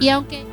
[0.00, 0.46] Y aunque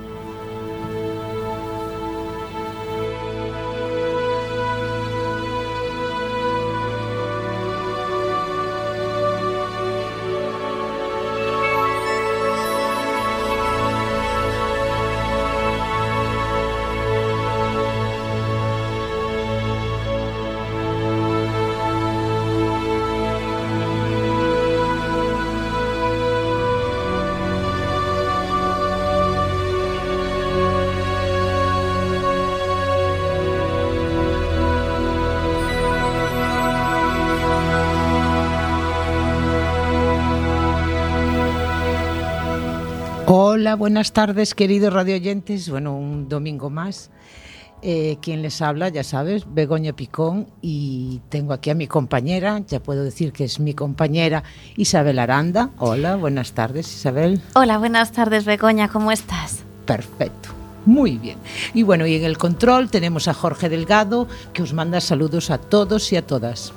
[43.67, 45.69] Hola, buenas tardes, queridos radioyentes.
[45.69, 47.11] Bueno, un domingo más.
[47.81, 52.79] Eh, quien les habla, ya sabes, Begoña Picón, y tengo aquí a mi compañera, ya
[52.79, 54.45] puedo decir que es mi compañera
[54.77, 55.71] Isabel Aranda.
[55.79, 57.41] Hola, buenas tardes, Isabel.
[57.55, 59.65] Hola, buenas tardes, Begoña, ¿cómo estás?
[59.85, 60.47] Perfecto.
[60.85, 61.37] Muy bien.
[61.73, 65.57] Y bueno, y en el control tenemos a Jorge Delgado, que os manda saludos a
[65.57, 66.71] todos y a todas.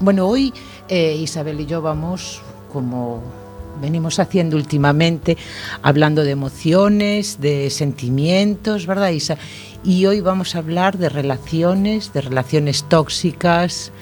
[0.00, 0.54] Bueno, hoy
[0.88, 2.40] eh, Isabel y yo vamos
[2.72, 3.45] como
[3.80, 5.36] venimos haciendo últimamente,
[5.82, 9.38] hablando de emociones, de sentimientos, ¿verdad, Isa?
[9.84, 13.92] Y hoy vamos a hablar de relaciones, de relaciones tóxicas,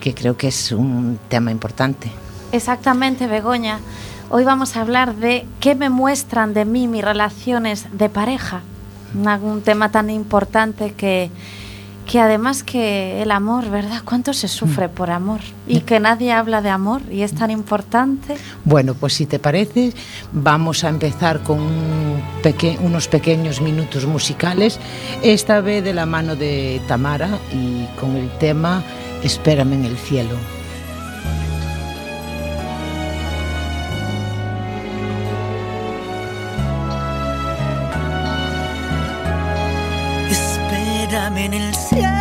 [0.00, 2.10] que creo que es un tema importante.
[2.52, 3.80] Exactamente, Begoña.
[4.30, 8.62] Hoy vamos a hablar de qué me muestran de mí mis relaciones de pareja.
[9.14, 11.30] Un tema tan importante que
[12.08, 14.00] que además que el amor, ¿verdad?
[14.02, 14.90] ¿Cuánto se sufre mm.
[14.92, 15.40] por amor?
[15.66, 18.36] Y que nadie habla de amor y es tan importante.
[18.64, 19.92] Bueno, pues si te parece,
[20.32, 21.60] vamos a empezar con
[22.80, 24.80] unos pequeños minutos musicales,
[25.22, 28.82] esta vez de la mano de Tamara y con el tema
[29.22, 30.57] Espérame en el cielo.
[41.58, 42.17] En el cielo,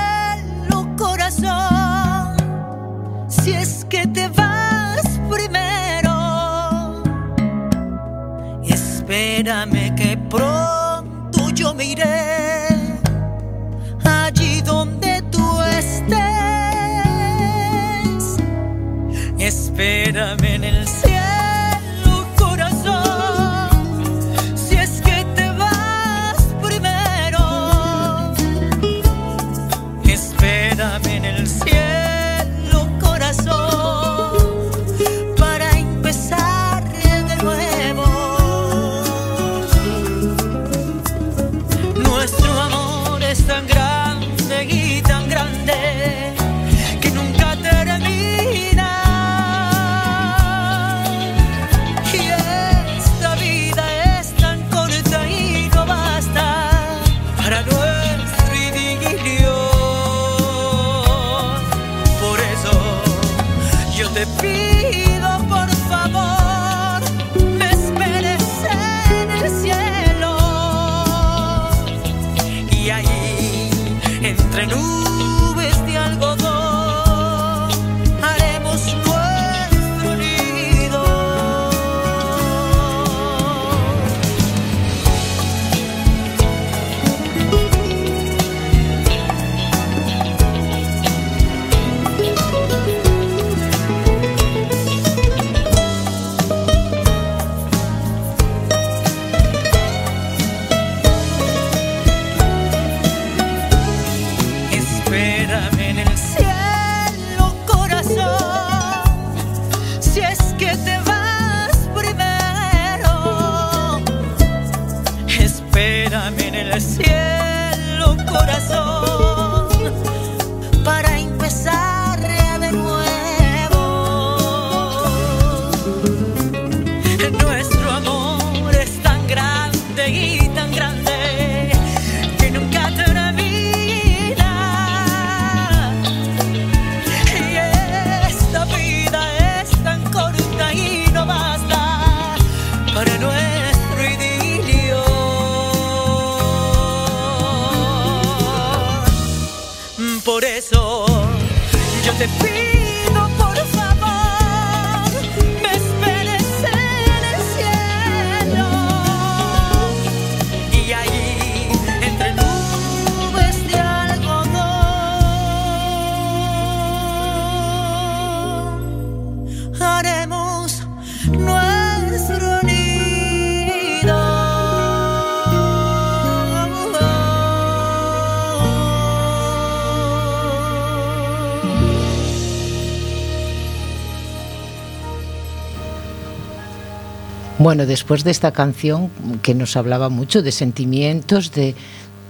[187.68, 189.12] Bueno, después de esta canción
[189.42, 191.76] que nos hablaba mucho de sentimientos, de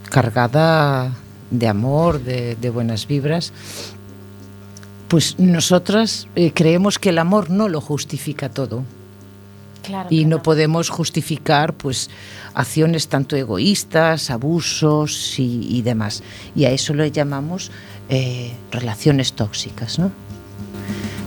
[0.09, 1.13] cargada
[1.51, 3.53] de amor, de, de buenas vibras,
[5.07, 8.83] pues nosotras eh, creemos que el amor no lo justifica todo.
[9.83, 12.09] Claro y no podemos justificar pues
[12.55, 16.23] acciones tanto egoístas, abusos y, y demás.
[16.55, 17.69] Y a eso le llamamos
[18.09, 20.11] eh, relaciones tóxicas, ¿no?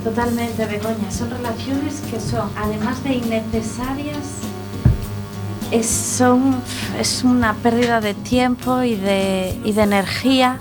[0.05, 1.11] Totalmente, Begoña.
[1.11, 4.41] Son relaciones que son, además de innecesarias,
[5.70, 6.56] es, son,
[6.99, 10.58] es una pérdida de tiempo y de, y de energía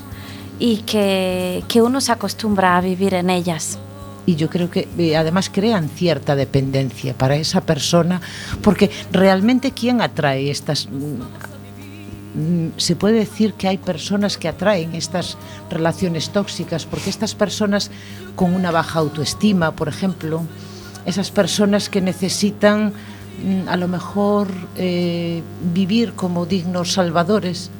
[0.59, 3.79] y que, que uno se acostumbra a vivir en ellas.
[4.25, 8.21] y yo creo que eh, además crean cierta dependencia para esa persona,
[8.61, 10.87] porque realmente quién atrae estas...
[12.35, 15.37] mm, Se puede decir que hay personas que atraen estas
[15.69, 17.91] relaciones tóxicas, porque estas personas
[18.35, 20.41] con una baja autoestima, por ejemplo,
[21.05, 22.93] esas personas que necesitan
[23.43, 25.41] mm, a lo mejor eh,
[25.73, 27.71] vivir como dignos salvadores,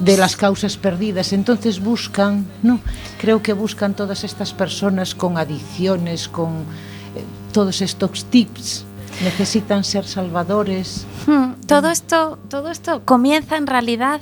[0.00, 1.32] de las causas perdidas.
[1.32, 2.80] Entonces buscan, no,
[3.20, 8.84] creo que buscan todas estas personas con adicciones, con eh, todos estos tips.
[9.22, 11.06] Necesitan ser salvadores.
[11.26, 14.20] Hmm, Todo esto, todo esto comienza en realidad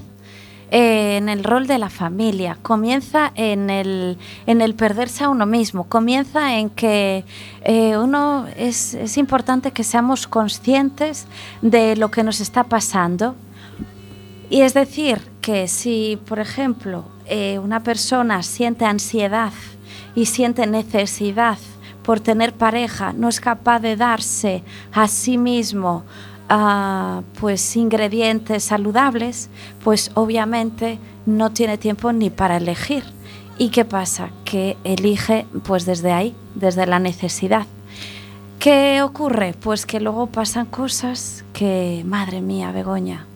[0.70, 5.46] eh, en el rol de la familia, comienza en el, en el perderse a uno
[5.46, 7.25] mismo, comienza en que
[7.62, 11.26] eh, uno es, es importante que seamos conscientes
[11.61, 13.35] de lo que nos está pasando.
[14.50, 19.52] Y es decir, que si, por ejemplo, eh, una persona siente ansiedad
[20.14, 21.58] y siente necesidad
[22.05, 24.62] por tener pareja, no es capaz de darse
[24.93, 26.05] a sí mismo
[26.49, 29.49] ah, pues ingredientes saludables,
[29.83, 33.05] pues obviamente no tiene tiempo ni para elegir.
[33.56, 34.31] ¿Y qué pasa?
[34.45, 37.67] Que elige pues desde ahí, desde la necesidad.
[38.59, 39.55] ¿Qué ocurre?
[39.59, 43.27] Pues que luego pasan cosas que, madre mía, Begoña,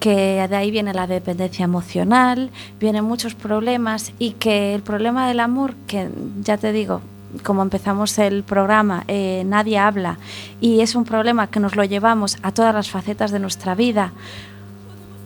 [0.00, 2.50] que de ahí viene la dependencia emocional,
[2.80, 6.08] vienen muchos problemas y que el problema del amor, que
[6.42, 7.00] ya te digo,
[7.42, 10.18] como empezamos el programa, eh, nadie habla
[10.60, 14.12] y es un problema que nos lo llevamos a todas las facetas de nuestra vida.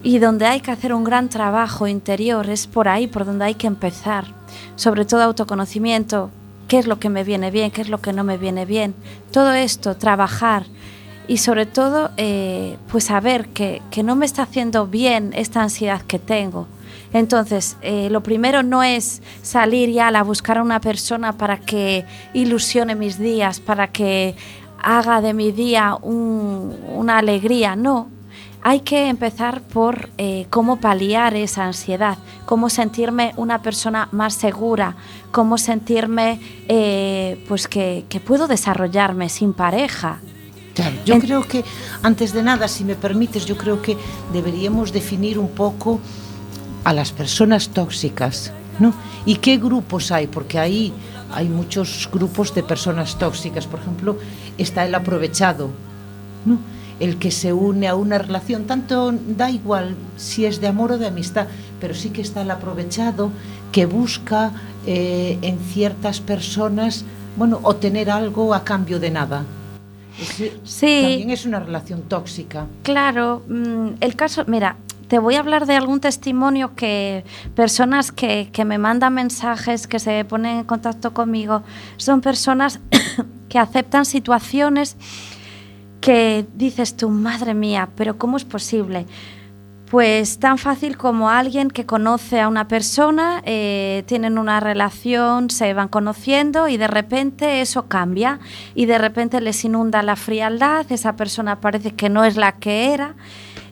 [0.03, 3.55] Y donde hay que hacer un gran trabajo interior, es por ahí por donde hay
[3.55, 4.27] que empezar,
[4.77, 6.31] sobre todo autoconocimiento,
[6.69, 8.95] qué es lo que me viene bien, qué es lo que no me viene bien,
[9.33, 10.67] todo esto, trabajar
[11.27, 16.01] y sobre todo eh, pues saber que, que no me está haciendo bien esta ansiedad
[16.03, 16.67] que tengo.
[17.13, 22.05] Entonces, eh, lo primero no es salir ya a buscar a una persona para que
[22.35, 24.35] ilusione mis días, para que
[24.83, 28.09] haga de mi día un- una alegría, no.
[28.61, 34.97] Hay que empezar por eh, cómo paliar esa ansiedad, cómo sentirme una persona más segura,
[35.31, 40.19] cómo sentirme eh, pues que, que puedo desarrollarme sin pareja.
[40.75, 41.65] Claro, yo En- creo que,
[42.03, 43.97] antes de nada, si me permites, yo creo que
[44.33, 46.01] deberíamos definir un poco
[46.89, 48.95] a las personas tóxicas, ¿no?
[49.27, 50.27] ¿Y qué grupos hay?
[50.27, 50.91] Porque ahí
[51.35, 53.67] hay muchos grupos de personas tóxicas.
[53.67, 54.17] Por ejemplo,
[54.57, 55.69] está el aprovechado,
[56.47, 56.59] ¿no?
[56.99, 60.97] El que se une a una relación, tanto da igual si es de amor o
[60.97, 61.47] de amistad,
[61.79, 63.33] pero sí que está el aprovechado
[63.71, 64.53] que busca
[64.87, 67.05] eh, en ciertas personas,
[67.37, 69.45] bueno, obtener algo a cambio de nada.
[70.65, 71.01] Sí.
[71.03, 72.67] También es una relación tóxica.
[72.83, 74.77] Claro, mm, el caso, mira,
[75.09, 77.25] te voy a hablar de algún testimonio que
[77.55, 81.63] personas que, me mandan mensajes, que se ponen en contacto conmigo,
[81.97, 82.81] son personas
[83.49, 84.97] que aceptan situaciones
[86.01, 89.07] que dices tú, madre mía, pero ¿cómo es posible?
[89.91, 95.73] Pues tan fácil como alguien que conoce a una persona, eh, tienen una relación, se
[95.73, 98.39] van conociendo y de repente eso cambia
[98.75, 102.93] y de repente les inunda la frialdad, esa persona parece que no es la que
[102.93, 103.15] era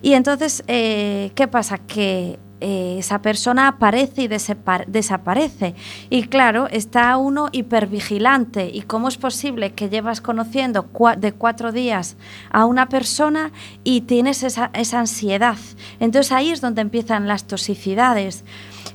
[0.06, 1.78] y entonces, eh, ¿qué pasa?
[1.78, 5.74] Que eh, esa persona aparece y desaparece.
[6.10, 8.70] Y claro, está uno hipervigilante.
[8.72, 12.16] ¿Y cómo es posible que llevas conociendo cua- de cuatro días
[12.52, 13.50] a una persona
[13.82, 15.58] y tienes esa, esa ansiedad?
[15.98, 18.44] Entonces ahí es donde empiezan las toxicidades.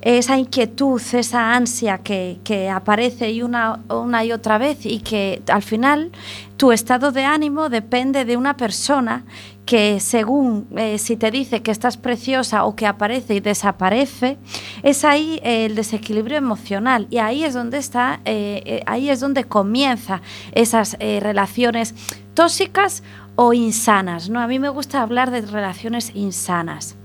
[0.02, 5.62] Esa inquietud, esa ansia que, que aparece una, una y otra vez y que al
[5.62, 6.12] final
[6.58, 9.24] tu estado de ánimo depende de una persona
[9.66, 14.38] que según eh, si te dice que estás preciosa o que aparece y desaparece,
[14.84, 19.46] es ahí eh, el desequilibrio emocional y ahí es donde está, eh, ahí es donde
[19.46, 21.96] comienza esas relaciones
[22.34, 23.02] tóxicas
[23.36, 24.30] o insanas.
[24.30, 24.40] ¿no?
[24.40, 26.96] A mí me gusta hablar de relaciones insanas.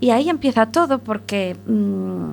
[0.00, 2.28] Y ahí empieza todo porque mm,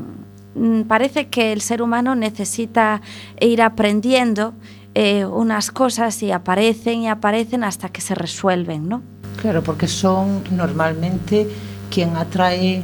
[0.55, 3.01] mm, parece que el ser humano necesita
[3.39, 4.53] ir aprendiendo
[4.96, 9.01] eh, unas cosas y aparecen y aparecen hasta que se resuelven, ¿no?
[9.41, 11.48] Claro, porque son normalmente
[11.89, 12.82] quien atrae,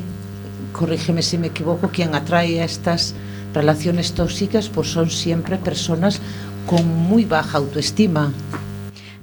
[0.72, 3.14] corrígeme si me equivoco, quien atrae a estas
[3.54, 6.22] relaciones tóxicas, pues son siempre personas
[6.66, 8.32] con muy baja autoestima.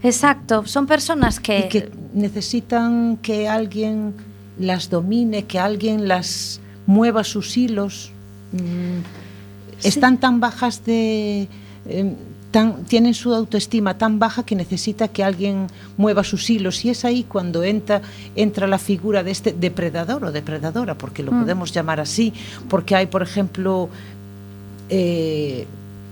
[0.02, 1.60] Exacto, son personas que...
[1.60, 4.14] Y que necesitan que alguien
[4.58, 8.10] las domine, que alguien las mueva sus hilos.
[8.52, 9.02] Mm,
[9.78, 9.88] Sí.
[9.88, 11.48] Están tan bajas de...
[11.86, 12.14] eh,
[12.50, 15.66] tan- tienen su autoestima tan baja que necesita que alguien
[15.98, 18.00] mueva sus hilos y es ahí cuando entra,
[18.36, 21.40] entra la figura de este depredador o depredadora, porque lo Mm.
[21.42, 22.32] podemos llamar así,
[22.70, 23.90] porque hay, por ejemplo,
[24.88, 25.66] eh,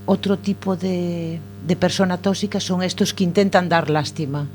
[0.06, 4.46] otro tipo de, de persona tóxica son estos que intentan dar lástima.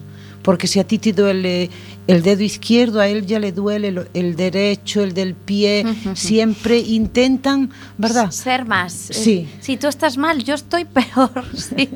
[0.44, 1.70] Porque si a ti te duele
[2.08, 5.86] el dedo izquierdo, a él ya le duele el, derecho, el del pie.
[6.16, 8.32] Siempre intentan, ¿verdad?
[8.32, 8.94] Ser más.
[8.94, 9.48] Sí.
[9.60, 11.46] Si tú estás mal, yo estoy peor.
[11.54, 11.90] Sí,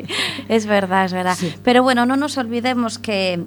[0.50, 1.36] es verdad, es verdad.
[1.40, 1.54] Sí.
[1.64, 3.44] Pero bueno, no nos olvidemos que,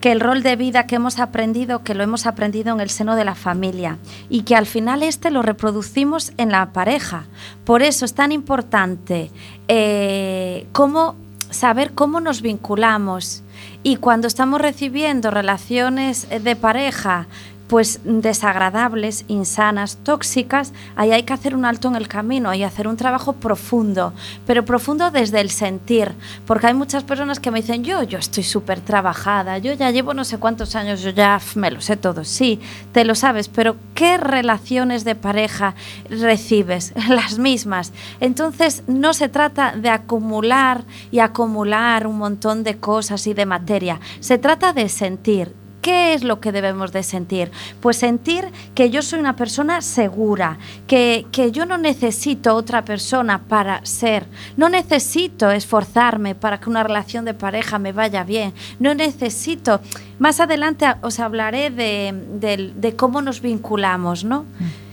[0.00, 3.16] que el rol de vida que hemos aprendido, que lo hemos aprendido en el seno
[3.16, 7.24] de la familia y que al final este lo reproducimos en la pareja.
[7.64, 9.30] Por eso es tan importante
[9.68, 11.16] eh, cómo
[11.50, 13.42] saber cómo nos vinculamos
[13.82, 17.26] y cuando estamos recibiendo relaciones eh, de pareja
[17.68, 22.86] pues desagradables, insanas, tóxicas, ahí hay que hacer un alto en el camino, que hacer
[22.88, 24.12] un trabajo profundo,
[24.46, 26.12] pero profundo desde el sentir,
[26.46, 30.14] porque hay muchas personas que me dicen, yo, yo estoy súper trabajada, yo ya llevo
[30.14, 32.60] no sé cuántos años, yo ya me lo sé todo, sí,
[32.92, 35.74] te lo sabes, pero ¿qué relaciones de pareja
[36.08, 36.92] recibes?
[37.08, 37.92] Las mismas.
[38.20, 44.00] Entonces no se trata de acumular y acumular un montón de cosas y de materia,
[44.20, 47.52] se trata de sentir, ¿Qué es lo que debemos de sentir?
[47.78, 53.42] Pues sentir que yo soy una persona segura, que, que, yo no necesito otra persona
[53.42, 54.26] para ser,
[54.56, 59.80] no necesito esforzarme para que una relación de pareja me vaya bien, no necesito...
[60.18, 64.42] Más adelante os hablaré de, de, de cómo nos vinculamos, ¿no?
[64.42, 64.85] Mm.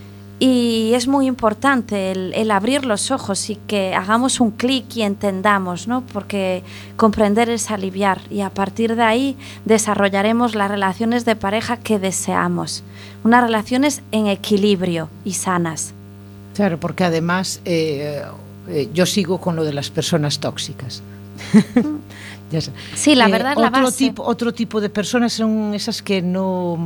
[0.45, 5.03] Y es muy importante el, el, abrir los ojos y que hagamos un clic y
[5.03, 6.03] entendamos, ¿no?
[6.11, 6.63] Porque
[6.97, 12.83] comprender es aliviar y a partir de ahí desarrollaremos las relaciones de pareja que deseamos,
[13.23, 15.93] unas relaciones en equilibrio y sanas.
[16.53, 18.23] Claro, porque además eh,
[18.67, 21.01] eh, yo sigo con lo de las personas tóxicas.
[22.51, 22.59] ya
[22.95, 23.97] sí, la verdad eh, es la base.
[23.97, 26.77] Tipo, otro tipo de personas son esas que no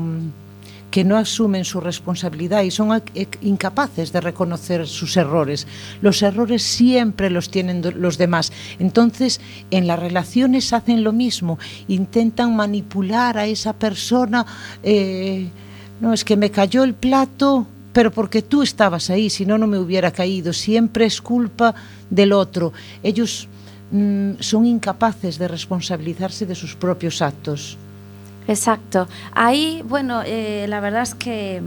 [0.92, 3.02] que no asumen su responsabilidad y son
[3.42, 5.68] incapaces de reconocer sus errores.
[6.02, 8.52] Los errores siempre los tienen los demás.
[8.80, 9.42] Entonces,
[9.72, 14.46] en las relaciones hacen lo mismo, intentan manipular a esa persona.
[14.84, 15.50] Eh,
[16.00, 19.68] no, es que me cayó el plato, pero porque tú estabas ahí, si no, no
[19.68, 20.54] me hubiera caído.
[20.54, 21.76] Siempre es culpa
[22.10, 22.72] del otro.
[23.04, 23.48] Ellos
[23.92, 27.78] mmm, son incapaces de responsabilizarse de sus propios actos.
[28.48, 29.08] Exacto.
[29.34, 31.62] Ahí, bueno, eh, la verdad es que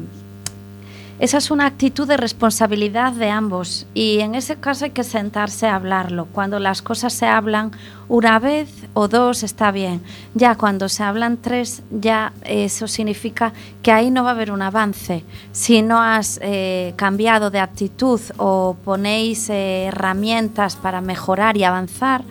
[1.21, 5.67] esa es una actitud de responsabilidad de ambos y en ese caso hay que sentarse
[5.67, 6.27] a hablarlo.
[6.33, 7.73] Cuando las cosas se hablan
[8.09, 10.01] una vez o dos está bien.
[10.35, 14.63] Ya cuando se hablan tres, ya eso significa que ahí no va a haber un
[14.63, 15.23] avance.
[15.53, 22.25] Si no has eh, cambiado de actitud o ponéis eh, herramientas para mejorar y avanzar,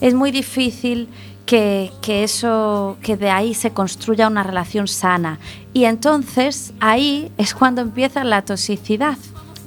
[0.00, 1.08] es muy difícil
[1.46, 5.38] que, que, eso, que de ahí se construya una relación sana.
[5.72, 9.16] Y entonces ahí es cuando empieza la toxicidad.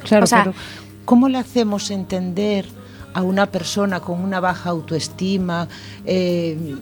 [0.04, 0.56] Claro, o sea, pero
[1.06, 2.66] ¿cómo le hacemos entender
[3.14, 5.68] a una persona con una baja autoestima,
[6.06, 6.76] eh,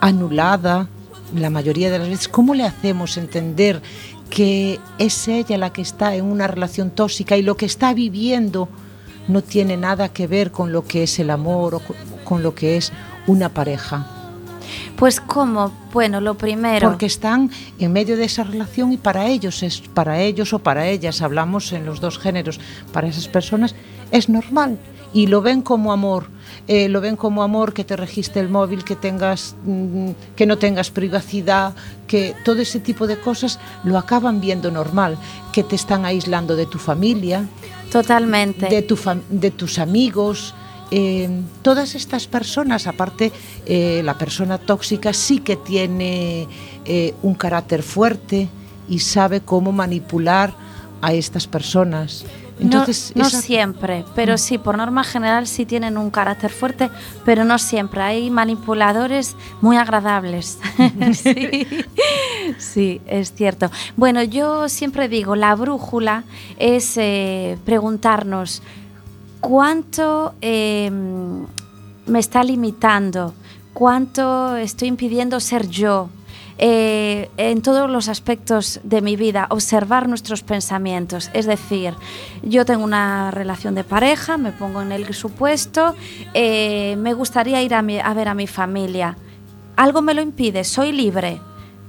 [0.00, 0.88] anulada,
[1.34, 3.80] la mayoría de las veces, cómo le hacemos entender
[4.28, 8.68] que es ella la que está en una relación tóxica y lo que está viviendo
[9.28, 11.82] no tiene nada que ver con lo que es el amor o
[12.24, 12.92] con lo que es
[13.26, 14.21] una pareja?
[15.02, 16.88] Pues cómo, bueno, lo primero.
[16.88, 20.86] Porque están en medio de esa relación y para ellos es para ellos o para
[20.86, 22.60] ellas, hablamos en los dos géneros,
[22.92, 23.74] para esas personas
[24.12, 24.78] es normal
[25.12, 26.28] y lo ven como amor.
[26.68, 30.56] Eh, lo ven como amor que te registre el móvil, que tengas mmm, que no
[30.56, 31.74] tengas privacidad,
[32.06, 35.18] que todo ese tipo de cosas lo acaban viendo normal,
[35.52, 37.48] que te están aislando de tu familia,
[37.90, 38.96] totalmente, de, tu
[39.30, 40.54] de tus amigos,
[40.94, 41.26] eh,
[41.62, 43.32] todas estas personas, aparte
[43.64, 46.46] eh, la persona tóxica sí que tiene
[46.84, 48.50] eh, un carácter fuerte
[48.90, 50.52] y sabe cómo manipular
[51.00, 52.26] a estas personas.
[52.60, 53.40] Entonces, no, no esa...
[53.40, 56.90] siempre, pero sí, por norma general sí tienen un carácter fuerte,
[57.24, 58.02] pero no siempre.
[58.02, 60.58] Hay manipuladores muy agradables.
[61.14, 61.66] sí.
[62.58, 63.70] sí, es cierto.
[63.96, 66.24] Bueno, yo siempre digo, la brújula
[66.58, 67.00] es
[67.64, 68.62] preguntarnos,
[69.42, 70.90] cuánto eh,
[72.06, 73.34] me está limitando,
[73.74, 76.08] cuánto estoy impidiendo ser yo,
[76.58, 81.28] eh, en todos los aspectos de mi vida, observar nuestros pensamientos.
[81.34, 81.94] Es decir,
[82.44, 85.96] yo tengo una relación de pareja, me pongo en el supuesto,
[86.34, 89.16] eh, me gustaría ir a, a ver a mi familia.
[89.74, 91.40] Algo me lo impide, soy libre.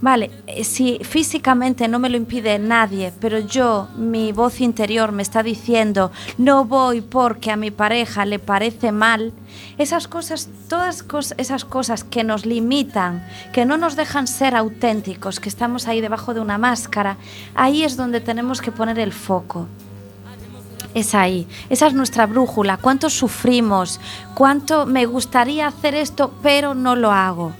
[0.03, 5.23] Vale, eh, si físicamente no me lo impide nadie, pero yo, mi voz interior me
[5.23, 9.31] está diciendo, no voy porque a mi pareja le parece mal,
[9.77, 11.05] esas cosas, todas
[11.37, 16.33] esas cosas que nos limitan, que no nos dejan ser auténticos, que estamos ahí debajo
[16.33, 17.15] de una máscara,
[17.55, 19.67] ahí es donde tenemos que poner el foco
[20.93, 21.47] es ahí.
[21.71, 22.77] Esa es nuestra brújula.
[22.77, 23.99] ¿Cuánto sufrimos?
[24.35, 27.53] ¿Cuánto me gustaría hacer esto, pero no lo hago?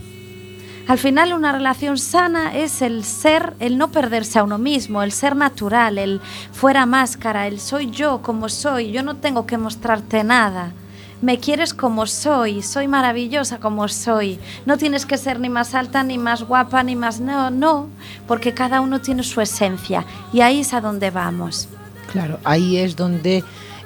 [0.85, 5.13] Al final una relación sana es el ser, el no perderse a uno mismo, el
[5.13, 6.19] ser natural, el
[6.51, 10.73] fuera máscara, el soy yo como soy, yo no tengo que mostrarte nada.
[11.21, 14.39] Me quieres como soy, soy maravillosa como soy.
[14.65, 17.21] No tienes que ser ni más alta, ni más guapa, ni más...
[17.21, 17.87] No, no,
[18.27, 21.69] porque cada uno tiene su esencia y ahí es a donde vamos.
[22.11, 23.41] Claro, ahí es donde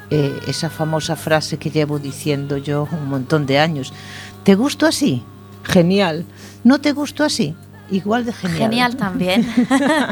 [0.10, 3.94] eh, esa famosa frase que llevo diciendo yo un montón de años,
[4.44, 5.24] ¿te gusto así?
[5.68, 6.26] Genial
[6.64, 7.56] ¿No te gustó así?
[7.90, 8.60] Igual de genial.
[8.60, 9.48] Genial también.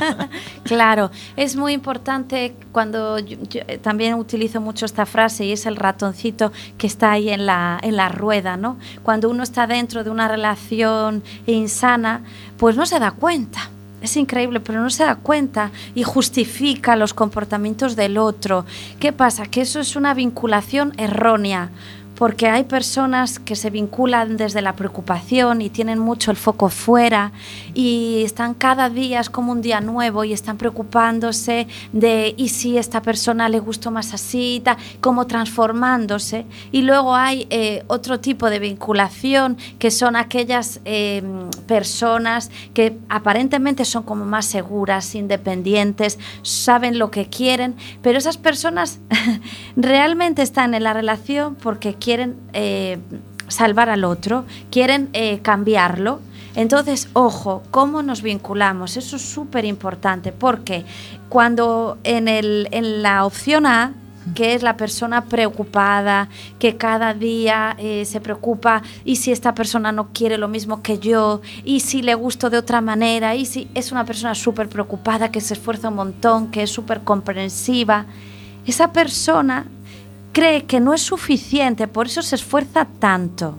[0.63, 3.37] claro, es muy importante cuando yo,
[3.81, 7.97] también utilizo mucho esta frase y es el ratoncito que está ahí en la, en
[7.97, 8.77] la rueda, ¿no?
[9.03, 12.21] Cuando uno está dentro de una relación insana,
[12.57, 13.69] pues no se da cuenta.
[14.01, 18.65] Es increíble, pero no se da cuenta y justifica los comportamientos del otro.
[18.99, 19.47] ¿Qué pasa?
[19.47, 21.71] Que eso es una vinculación errónea
[22.15, 27.31] porque hay personas que se vinculan desde la preocupación y tienen mucho el foco fuera
[27.73, 32.77] y están cada día es como un día nuevo y están preocupándose de y si
[32.77, 34.63] esta persona le gustó más así,
[35.01, 36.45] como transformándose.
[36.71, 43.85] Y luego hay eh, otro tipo de vinculación que son aquellas em, personas que aparentemente
[43.85, 48.99] son como más seguras, independientes, saben lo que quieren, pero esas personas
[49.75, 52.99] realmente están en la relación porque quieren eh,
[53.47, 56.19] salvar al otro, quieren eh, cambiarlo.
[56.55, 58.95] Entonces, ojo, ¿cómo nos vinculamos?
[58.95, 60.85] Eso es súper importante porque
[61.29, 63.93] cuando en, el, en la opción A,
[64.35, 69.91] que es la persona preocupada, que cada día eh, se preocupa y si esta persona
[69.91, 73.67] no quiere lo mismo que yo, y si le gusto de otra manera, y si
[73.73, 78.05] es una persona súper preocupada, que se esfuerza un montón, que es súper comprensiva,
[78.65, 79.65] esa persona
[80.35, 83.55] cree que no es suficiente, por eso se esfuerza tanto.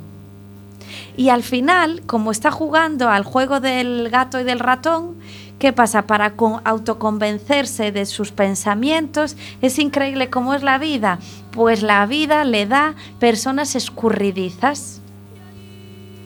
[1.16, 5.16] Y al final, como está jugando al juego del gato y del ratón,
[5.58, 6.02] ¿qué pasa?
[6.02, 6.34] Para
[6.64, 11.18] autoconvencerse de sus pensamientos, es increíble cómo es la vida.
[11.50, 15.00] Pues la vida le da personas escurridizas.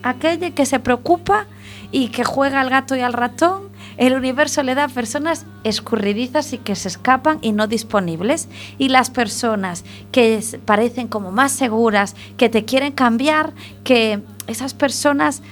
[0.03, 1.47] Aquella que se preocupa
[1.93, 3.70] y que juega al gato y al ratón
[4.01, 8.49] el universo le da personas escurridizas y que se escapan y no disponibles.
[8.79, 13.53] Y las personas que parecen como más seguras, que te quieren cambiar,
[13.85, 15.43] que esas personas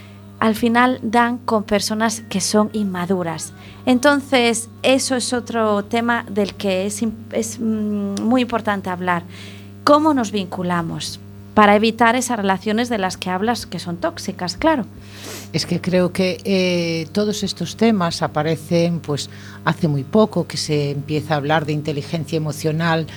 [0.41, 3.53] al final dan con personas que son inmaduras.
[3.85, 9.25] Entonces, eso es otro tema del que es, es mm, muy importante hablar.
[9.85, 11.21] ¿Cómo nos vinculamos?
[11.59, 14.85] Para evitar esas relaciones de las que hablas que son tóxicas, claro.
[15.53, 19.29] Es que creo que eh, todos estos temas aparecen pues
[19.65, 23.09] hace muy poco que se empieza a hablar de inteligencia emocional,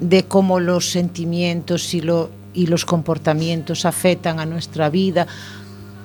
[0.00, 5.26] de cómo los sentimientos y, lo, y los comportamientos afectan a nuestra vida,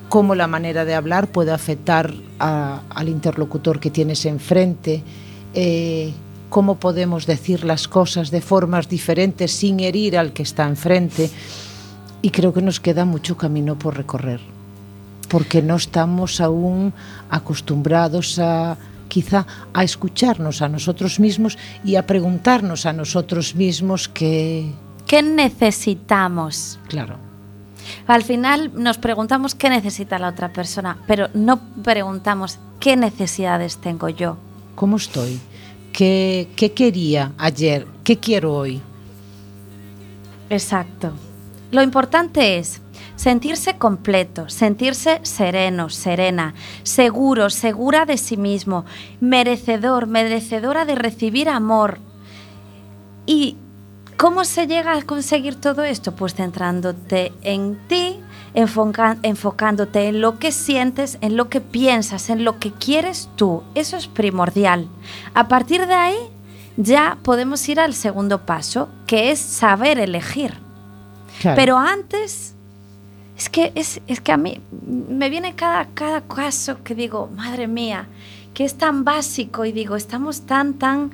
[0.10, 5.01] cómo la manera de hablar puede afectar al interlocutor que tienes enfrente,
[5.53, 6.12] eh,
[6.49, 11.31] cómo podemos decir las cosas de formas diferentes sin herir al que está enfrente.
[12.26, 14.42] Y creo que nos queda mucho camino por recorrer
[15.30, 16.92] porque no estamos aún
[17.30, 18.78] acostumbrados a
[19.10, 24.72] quizá a escucharnos a nosotros mismos y a preguntarnos a nosotros mismos qué
[25.06, 26.80] qué necesitamos.
[26.88, 27.18] Claro.
[28.08, 34.10] Al final nos preguntamos qué necesita la otra persona, pero no preguntamos qué necesidades tengo
[34.10, 34.38] yo.
[34.74, 35.40] ¿Cómo estoy?
[35.94, 37.86] ¿Qué, qué quería ayer?
[38.04, 38.82] ¿Qué quiero hoy?
[40.50, 41.14] Exacto.
[41.71, 42.82] Lo importante es
[43.15, 48.86] sentirse completo, sentirse sereno, serena, seguro, segura de sí mismo,
[49.19, 51.99] merecedor, merecedora de recibir amor.
[53.25, 53.58] ¿Y
[54.17, 56.15] cómo se llega a conseguir todo esto?
[56.15, 58.19] Pues centrándote en ti,
[58.54, 63.63] enfocándote en lo que sientes, en lo que piensas, en lo que quieres tú.
[63.75, 64.88] Eso es primordial.
[65.34, 66.17] A partir de ahí
[66.78, 70.64] ya podemos ir al segundo paso, que es saber elegir.
[71.43, 72.56] Pero antes
[73.38, 74.62] Es que, es, es que a mí
[75.10, 78.08] me viene cada, cada caso que digo, madre mía,
[78.54, 81.12] que es tan básico y digo, estamos tan, tan,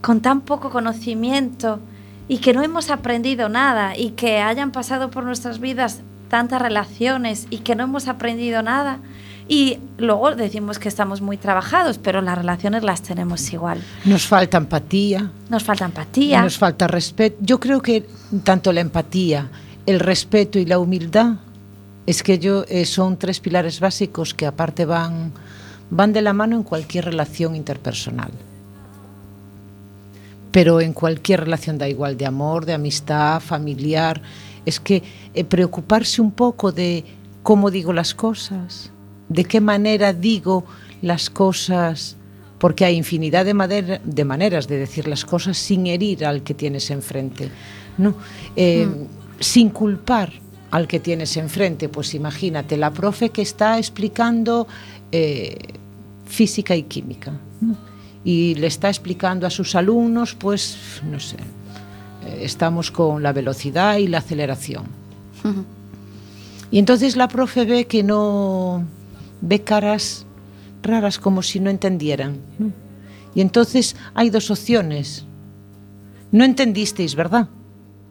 [0.00, 1.80] con tan poco conocimiento
[2.28, 7.48] y que no hemos aprendido nada y que hayan pasado por nuestras vidas tantas relaciones
[7.50, 9.00] y que no hemos aprendido nada.
[9.48, 13.82] Y luego decimos que estamos muy trabajados, pero las relaciones las tenemos igual.
[14.04, 15.30] Nos falta empatía.
[15.48, 16.42] Nos falta empatía.
[16.42, 17.38] Nos falta respeto.
[17.40, 18.06] Yo creo que
[18.44, 19.48] tanto la empatía,
[19.86, 21.36] el respeto y la humildad
[22.04, 25.32] es que yo, eh, son tres pilares básicos que aparte van,
[25.90, 28.32] van de la mano en cualquier relación interpersonal.
[30.52, 34.20] Pero en cualquier relación da igual, de amor, de amistad, familiar.
[34.66, 37.04] Es que eh, preocuparse un poco de
[37.42, 38.90] cómo digo las cosas,
[39.28, 40.64] de qué manera digo
[41.02, 42.16] las cosas,
[42.58, 46.54] porque hay infinidad de, madera, de maneras de decir las cosas sin herir al que
[46.54, 47.50] tienes enfrente.
[47.98, 48.14] ¿no?
[48.56, 49.06] Eh, mm.
[49.40, 50.32] Sin culpar
[50.70, 51.88] al que tienes enfrente.
[51.88, 54.66] Pues imagínate, la profe que está explicando
[55.12, 55.56] eh,
[56.26, 57.76] física y química ¿no?
[58.24, 61.36] y le está explicando a sus alumnos, pues, no sé,
[62.26, 64.84] eh, estamos con la velocidad y la aceleración.
[65.44, 65.64] Uh -huh.
[66.70, 68.84] Y entonces la profe ve que no
[69.40, 70.26] ve caras
[70.82, 72.38] raras como si no entendieran.
[72.58, 72.72] ¿no?
[73.34, 75.24] Y entonces hay dos opciones.
[76.32, 77.48] No entendisteis, ¿verdad?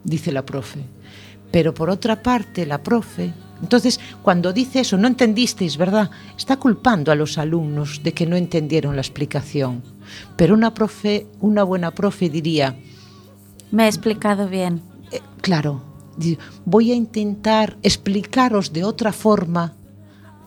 [0.04, 0.80] Dice la profe.
[1.50, 6.10] Pero por otra parte, la profe, entonces cuando dice eso, no entendisteis, ¿verdad?
[6.36, 9.82] Está culpando a los alumnos de que no entendieron la explicación.
[10.36, 12.76] Pero una profe, una buena profe diría,
[13.70, 14.82] me he explicado bien.
[15.10, 15.82] Eh, claro,
[16.64, 19.74] voy a intentar explicaros de otra forma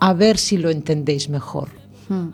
[0.02, 1.70] a ver si lo entendéis mejor.
[2.10, 2.30] Hmm.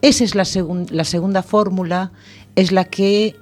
[0.00, 2.12] Esa es la, segun, la segunda fórmula,
[2.56, 3.36] es la que,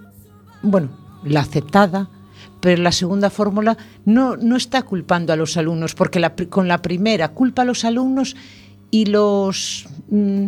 [0.62, 0.90] bueno,
[1.24, 2.10] la aceptada,
[2.60, 6.82] pero la segunda fórmula no, no está culpando a los alumnos, porque la, con la
[6.82, 8.34] primera culpa a los alumnos
[8.90, 10.46] y los, mmm,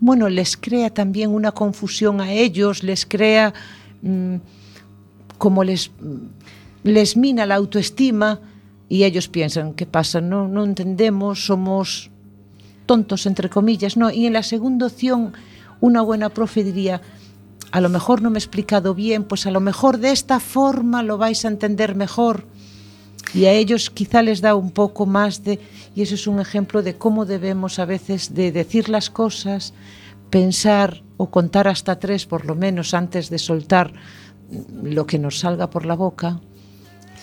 [0.00, 3.54] bueno, les crea también una confusión a ellos, les crea
[4.02, 4.36] mmm,
[5.38, 5.92] como les,
[6.82, 8.40] les mina la autoestima
[8.88, 10.20] y ellos piensan, ¿qué pasa?
[10.20, 12.10] No, no entendemos, somos
[12.88, 14.10] tontos, entre comillas, no.
[14.10, 15.34] Y en la segunda opción,
[15.80, 17.00] una buena profe diría,
[17.70, 21.04] a lo mejor no me he explicado bien, pues a lo mejor de esta forma
[21.04, 22.46] lo vais a entender mejor.
[23.34, 25.60] Y a ellos quizá les da un poco más de...
[25.94, 29.74] Y eso es un ejemplo de cómo debemos a veces de decir las cosas,
[30.30, 33.92] pensar o contar hasta tres por lo menos antes de soltar
[34.82, 36.40] lo que nos salga por la boca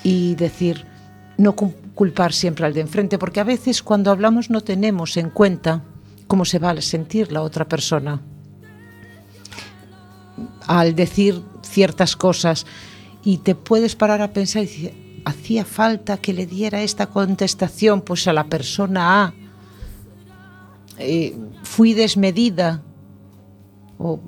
[0.04, 0.86] y decir,
[1.38, 1.56] no
[1.96, 5.82] culpar siempre al de enfrente, porque a veces cuando hablamos no tenemos en cuenta
[6.28, 8.22] cómo se va a sentir la otra persona.
[10.68, 12.66] Al decir ciertas cosas
[13.24, 18.02] y te puedes parar a pensar y decir, hacía falta que le diera esta contestación
[18.02, 19.34] pues a la persona A,
[20.98, 22.84] eh, fui desmedida
[23.98, 24.20] o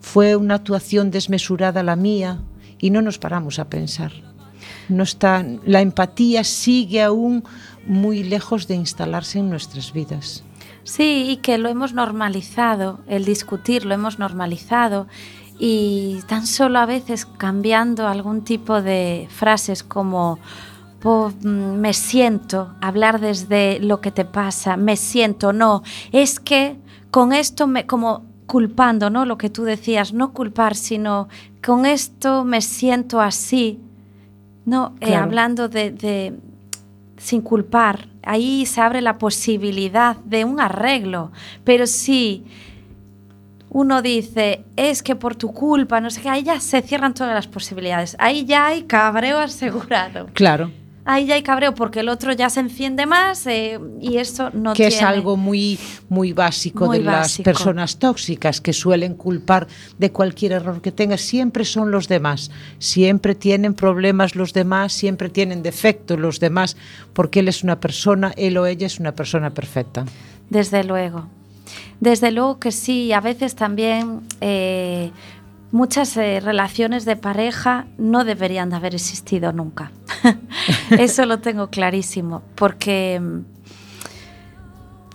[0.00, 2.42] fue una actuación desmesurada la mía
[2.78, 4.23] y no nos paramos a pensar
[4.88, 7.44] no está, la empatía sigue aún
[7.86, 10.44] muy lejos de instalarse en nuestras vidas.
[10.84, 15.06] Sí, y que lo hemos normalizado, el discutir lo hemos normalizado
[15.58, 20.38] y tan solo a veces cambiando algún tipo de frases como
[21.42, 26.78] me siento, hablar desde lo que te pasa, me siento, no, es que
[27.10, 29.26] con esto me como culpando, ¿no?
[29.26, 31.28] Lo que tú decías, no culpar, sino
[31.64, 33.80] con esto me siento así,
[34.64, 35.14] no, eh, claro.
[35.14, 36.34] eh, hablando de, de,
[37.16, 41.32] sin culpar, ahí se abre la posibilidad de un arreglo,
[41.64, 42.44] pero si
[43.70, 47.34] uno dice, es que por tu culpa, no sé qué, ahí ya se cierran todas
[47.34, 50.28] las posibilidades, ahí ya hay cabreo asegurado.
[50.32, 54.50] Claro ahí ya hay cabreo porque el otro ya se enciende más eh, y eso
[54.50, 54.96] no que tiene...
[54.96, 57.48] es algo muy muy básico muy de básico.
[57.48, 59.66] las personas tóxicas que suelen culpar
[59.98, 62.50] de cualquier error que tenga siempre son los demás.
[62.78, 66.76] Siempre tienen problemas los demás siempre tienen defectos los demás
[67.12, 70.04] porque él es una persona él o ella es una persona perfecta.
[70.50, 71.26] Desde luego.
[72.00, 75.10] Desde luego que sí a veces también eh,
[75.74, 79.90] muchas eh, relaciones de pareja no deberían de haber existido nunca.
[80.90, 83.20] Eso lo tengo clarísimo, porque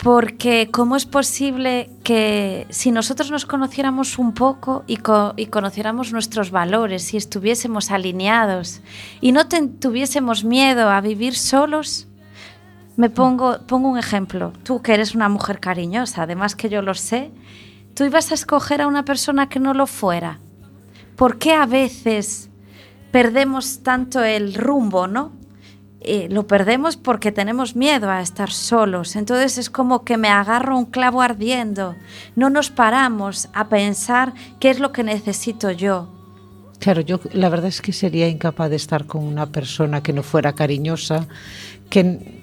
[0.04, 6.12] porque cómo es posible que si nosotros nos conociéramos un poco y, co y conociéramos
[6.12, 8.82] nuestros valores y estuviésemos alineados
[9.22, 12.08] y no tuviésemos miedo a vivir solos,
[12.98, 14.52] me pongo, pongo un ejemplo.
[14.63, 17.32] Tú que eres una mujer cariñosa, además que yo lo sé,
[17.93, 20.39] tú ibas a escoger a una persona que no lo fuera.
[21.19, 22.49] ¿Por qué a veces
[23.12, 25.34] perdemos tanto el rumbo, ¿no?
[26.01, 29.15] eh, lo perdemos porque tenemos miedo a estar solos.
[29.15, 31.95] Entonces es como que me agarro un clavo ardiendo.
[32.36, 36.08] No nos paramos a pensar qué es lo que necesito yo.
[36.79, 40.23] Claro, yo la verdad es que sería incapaz de estar con una persona que no
[40.23, 41.27] fuera cariñosa,
[41.89, 42.38] que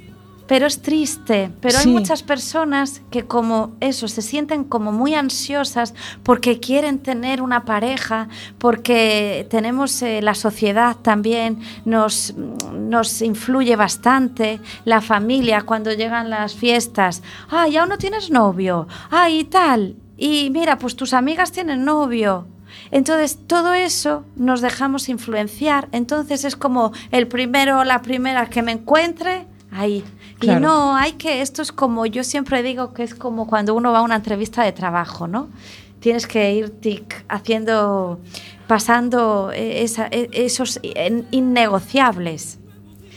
[0.47, 1.89] pero es triste, pero Sí.
[1.89, 7.65] hay muchas personas que como eso se sienten como muy ansiosas porque quieren tener una
[7.65, 8.29] pareja,
[8.59, 12.35] porque tenemos eh, la sociedad también nos,
[12.73, 19.45] nos influye bastante, la familia cuando llegan las fiestas, ay, aún no tienes novio, ay,
[19.45, 22.47] tal, y mira, pues tus amigas tienen novio.
[22.91, 25.89] Entonces, todo eso nos dejamos influenciar.
[25.93, 30.05] Entonces, es como el primero o la primera que me encuentre, ahí.
[30.39, 30.59] Claro.
[30.59, 33.93] Y no, hay que, esto es como, yo siempre digo que es como cuando uno
[33.93, 35.49] va a una entrevista de trabajo, ¿no?
[36.01, 38.21] Tienes que ir tic, haciendo,
[38.67, 42.59] pasando eh, esa- eh, esos in- innegociables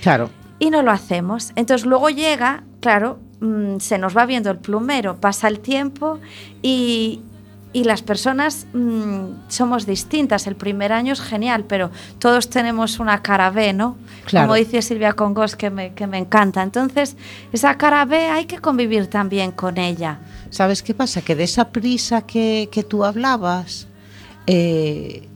[0.02, 1.52] claro, y no lo hacemos.
[1.56, 6.20] Entonces luego llega, claro, mm, se nos va viendo el plumero, pasa el tiempo
[6.62, 7.22] y,
[7.72, 10.48] y las personas mm, somos distintas.
[10.48, 13.98] El primer año es genial, pero todos tenemos una cara B, ¿no?
[14.26, 14.48] Claro.
[14.48, 16.64] Como dice Silvia Congos, que me, que me encanta.
[16.64, 17.16] Entonces,
[17.54, 20.20] esa cara B hay que convivir también con ella.
[20.50, 21.22] ¿sabes qué pasa?
[21.22, 23.88] Que de esa prisa que, que tú hablabas,
[24.48, 25.28] eh,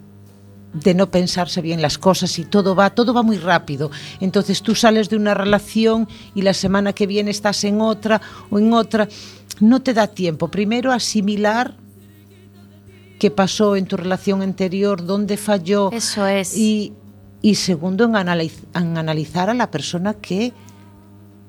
[0.74, 3.92] de no pensarse bien las cosas y todo va, todo va muy rápido.
[4.20, 8.58] Entonces tú sales de una relación y la semana que viene estás en otra o
[8.58, 9.08] en otra.
[9.60, 10.48] No te da tiempo.
[10.48, 11.76] Primero asimilar
[13.24, 15.90] qué pasó en tu relación anterior, dónde falló.
[15.94, 16.58] Eso es.
[16.58, 16.92] Y,
[17.42, 20.52] y segundo, en, analiz- en analizar a la persona que,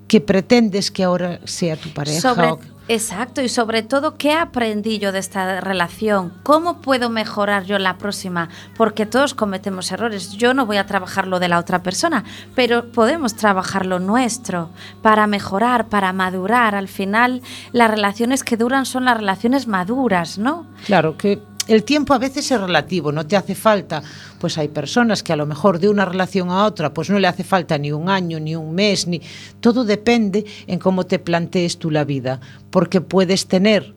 [0.07, 2.21] que pretendes que ahora sea tu pareja.
[2.21, 6.33] Sobre- o- exacto, y sobre todo, ¿qué aprendí yo de esta relación?
[6.45, 8.51] ¿Cómo puedo mejorar yo la próxima?
[8.77, 10.31] Porque todos cometemos errores.
[10.35, 12.23] Yo no voy a trabajar lo de la otra persona,
[12.55, 14.71] pero podemos trabajar lo nuestro
[15.03, 16.77] para mejorar, para madurar.
[16.77, 20.69] Al final, las relaciones que duran son las relaciones maduras, ¿no?
[20.87, 24.03] Claro que el tiempo a veces es relativo, no te hace falta,
[24.39, 27.27] pues hay personas que a lo mejor de una relación a otra, pues no le
[27.27, 29.21] hace falta ni un año, ni un mes, ni
[29.61, 33.95] todo depende en cómo te plantees tú la vida, porque puedes tener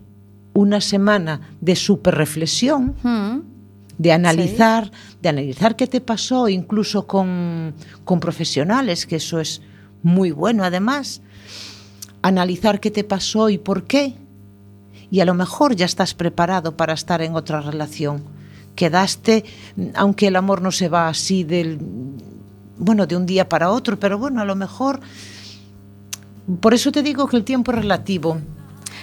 [0.54, 3.42] una semana de super reflexión, Mm.
[3.98, 7.74] de analizar, de analizar qué te pasó, incluso con,
[8.06, 9.62] con profesionales, que eso es
[10.04, 11.22] muy bueno además,
[12.22, 14.14] analizar qué te pasó y por qué.
[15.10, 18.24] Y a lo mejor ya estás preparado para estar en otra relación.
[18.76, 19.46] Quedaste,
[19.96, 21.80] aunque el amor no se va así del,
[22.78, 25.00] bueno, de un día para otro, pero bueno, a lo mejor,
[26.60, 28.40] por eso te digo que el tiempo es relativo.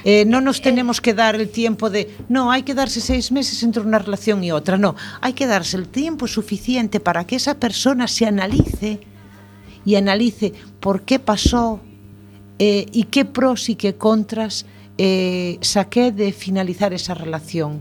[0.05, 3.63] Eh, no nos tenemos que dar el tiempo de, no, hay que darse seis meses
[3.63, 7.55] entre una relación y otra, no, hay que darse el tiempo suficiente para que esa
[7.55, 9.01] persona se analice
[9.87, 11.81] y analice por qué pasó
[12.59, 14.67] eh, y qué pros y qué contras
[14.99, 17.81] eh, saqué de finalizar esa relación.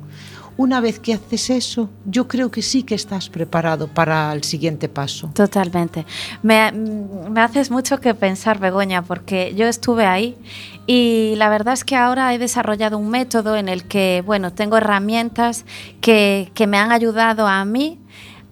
[0.56, 4.88] Una vez que haces eso, yo creo que sí que estás preparado para el siguiente
[4.88, 5.32] paso.
[5.34, 6.06] Totalmente.
[6.44, 10.38] Me, me haces mucho que pensar, Begoña, porque yo estuve ahí
[10.86, 14.78] y la verdad es que ahora he desarrollado un método en el que, bueno, tengo
[14.78, 15.66] herramientas
[16.02, 17.98] que, que me han ayudado a mí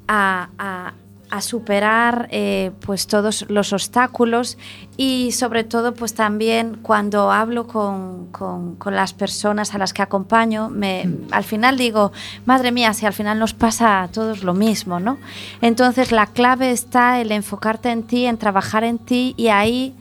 [0.07, 0.93] a, a-
[1.31, 4.57] a superar eh, pues todos los obstáculos
[4.97, 10.69] y sobre todo pues también cuando hablo con, con- las personas a las que acompaño
[10.69, 12.11] me, al final digo
[12.45, 15.17] madre mía si al final nos pasa a todos lo mismo no
[15.61, 19.95] entonces la clave está el enfocarte en ti en trabajar en ti y ahí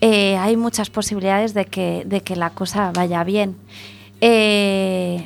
[0.00, 3.56] eh, hay muchas posibilidades de que, de que la cosa vaya bien.
[4.20, 5.24] Eh,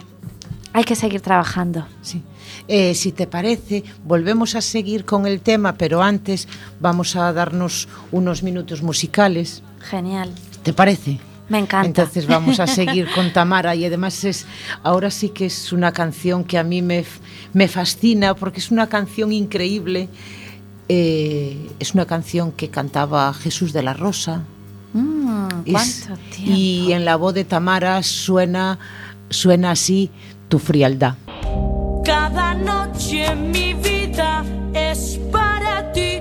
[0.73, 1.87] hay que seguir trabajando.
[2.03, 2.23] Sí.
[2.69, 6.47] Eh, si te parece, volvemos a seguir con el tema, pero antes
[6.81, 9.63] vamos a darnos unos minutos musicales.
[9.81, 10.31] genial
[10.63, 11.19] ¿Te parece?
[11.49, 14.45] me encanta Entonces vamos a seguir con Tamara y además es
[14.83, 17.07] ahora sí que es una canción que a mí me,
[17.55, 20.11] me fascina porque es una canción increíble.
[20.91, 24.43] Eh, es una canción que cantaba Jesús de la Rosa.
[24.93, 28.79] Mm, Es- y en la voz de Tamara suena,
[29.31, 30.11] suena así
[30.51, 31.15] tu frialdad.
[32.09, 34.43] Cada noche mi vida
[34.73, 36.19] es para ti,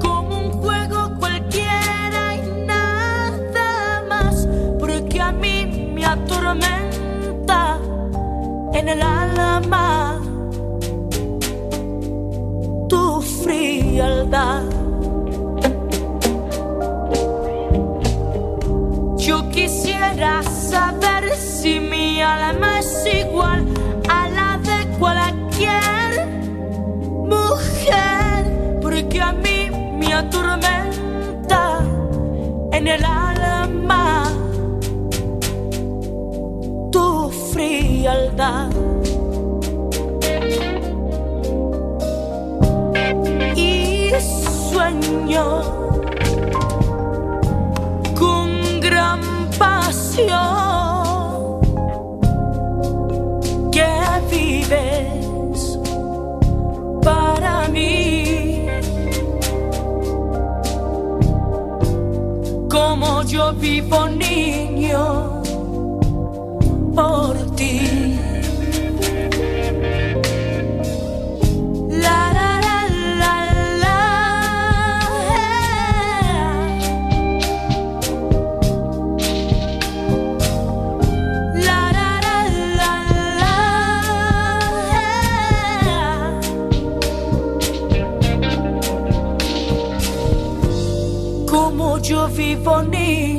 [0.00, 4.46] como un juego cualquiera y nada más,
[4.78, 7.80] porque a mí me atormenta
[8.72, 10.20] en el alma
[12.88, 14.62] tu frialdad.
[19.18, 23.75] Yo quisiera saber si mi alma es igual
[27.26, 31.80] mujer, porque a mí me atormenta
[32.72, 34.24] en el alma
[36.90, 38.70] tu frialdad.
[43.54, 44.10] Y
[44.70, 45.62] sueño
[48.18, 49.20] con gran
[49.58, 50.45] pasión.
[63.52, 65.42] vivo niño
[66.94, 67.80] por ti.
[71.88, 72.78] La, la, la,
[73.20, 73.34] la,
[73.82, 73.98] la.
[75.30, 75.48] Eh.
[81.66, 82.36] La, la, la,
[82.78, 82.92] la,
[83.40, 83.54] la.
[91.32, 91.46] Eh.
[91.50, 93.35] Como yo vivo niño.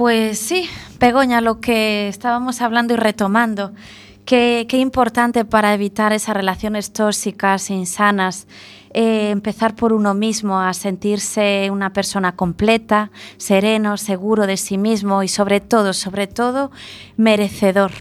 [0.00, 0.66] Pues sí,
[0.98, 3.72] Begoña, lo que estábamos hablando y retomando,
[4.24, 8.46] qué, importante para evitar esas relaciones tóxicas, insanas,
[8.94, 15.22] eh, empezar por uno mismo, a sentirse una persona completa, sereno, seguro de sí mismo
[15.22, 16.70] y sobre todo, sobre todo,
[17.18, 17.92] merecedor.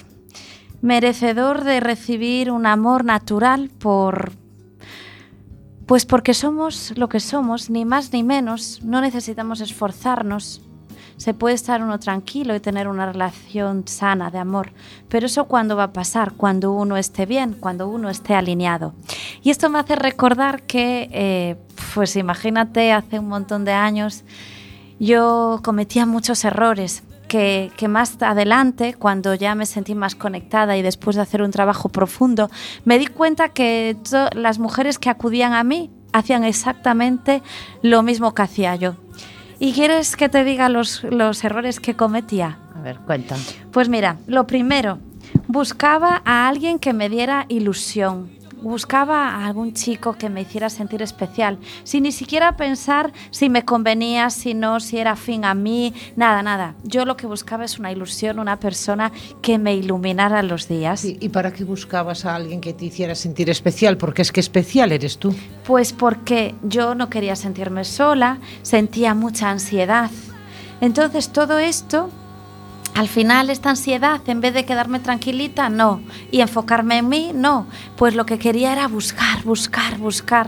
[0.81, 4.31] Merecedor de recibir un amor natural por,
[5.85, 10.61] pues porque somos lo que somos, ni más ni menos, no necesitamos esforzarnos,
[11.19, 14.71] se puede estar uno tranquilo y tener una relación sana de amor,
[15.09, 18.93] pero eso cuando va a pasar, cuando uno esté bien, cuando uno esté alineado.
[19.43, 21.57] Y esto me hace recordar que, eh,
[21.93, 24.23] pues imagínate, hace un montón de años
[24.97, 30.81] yo cometía muchos errores que, que más adelante, cuando ya me sentí más conectada y
[30.81, 32.49] después de hacer un trabajo profundo,
[32.85, 33.97] me di cuenta que
[34.33, 37.43] las mujeres que acudían a mí hacían exactamente
[37.81, 38.95] lo mismo que hacía yo.
[39.59, 42.57] ¿Y quieres que te diga los, los errores que cometía?
[42.75, 43.35] A ver, cuenta.
[43.71, 44.99] Pues mira, lo primero,
[45.47, 48.29] buscaba a alguien que me diera ilusión.
[48.61, 53.63] Buscaba a algún chico que me hiciera sentir especial, sin ni siquiera pensar si me
[53.63, 56.75] convenía, si no, si era afín a mí, nada, nada.
[56.83, 61.01] Yo lo que buscaba es una ilusión, una persona que me iluminara los días.
[61.01, 63.97] Sí, ¿Y para qué buscabas a alguien que te hiciera sentir especial?
[63.97, 65.33] Porque es que especial eres tú.
[65.65, 70.11] Pues porque yo no quería sentirme sola, sentía mucha ansiedad.
[70.81, 72.09] Entonces todo esto,
[72.95, 76.01] al final esta ansiedad, en vez de quedarme tranquilita, no.
[76.31, 77.67] Y enfocarme en mí, no.
[77.95, 80.47] Pues lo que quería era buscar, buscar, buscar,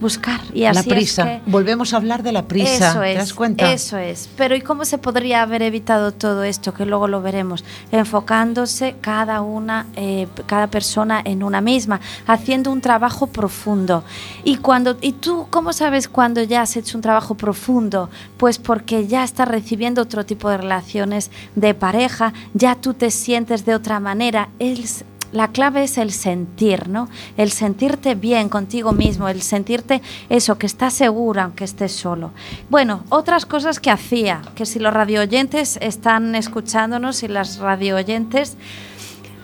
[0.00, 0.40] buscar.
[0.52, 1.24] Y la así es prisa.
[1.24, 2.90] que- Volvemos a hablar de la prisa.
[2.90, 3.72] eso ¿Te es, das cuenta?
[3.72, 4.28] Eso es.
[4.36, 6.74] Pero ¿y cómo se podría haber evitado todo esto?
[6.74, 7.64] Que luego lo veremos.
[7.92, 14.04] Enfocándose cada una, eh, cada persona en una misma, haciendo un trabajo profundo.
[14.44, 18.08] Y cuando, ¿y tú cómo sabes cuando ya has hecho un trabajo profundo?
[18.36, 23.64] Pues porque ya estás recibiendo otro tipo de relaciones de pareja, ya tú te sientes
[23.64, 24.48] de otra manera.
[24.58, 27.08] Es, la clave es el sentir, ¿no?
[27.36, 32.32] El sentirte bien contigo mismo, el sentirte eso, que estás segura aunque estés solo.
[32.70, 38.56] Bueno, otras cosas que hacía, que si los radioyentes están escuchándonos y las radioyentes,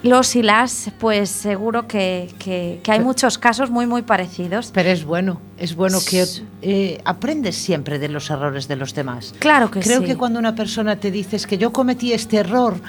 [0.02, 4.72] los y las, pues seguro que, que- que hay muchos casos muy, muy parecidos.
[4.74, 6.24] Pero es bueno, es bueno que
[6.62, 9.32] eh, aprendes siempre de los errores de los demás.
[9.38, 10.06] Claro que creo sí.
[10.06, 12.80] que cuando una persona te dice "Es que yo cometí este error,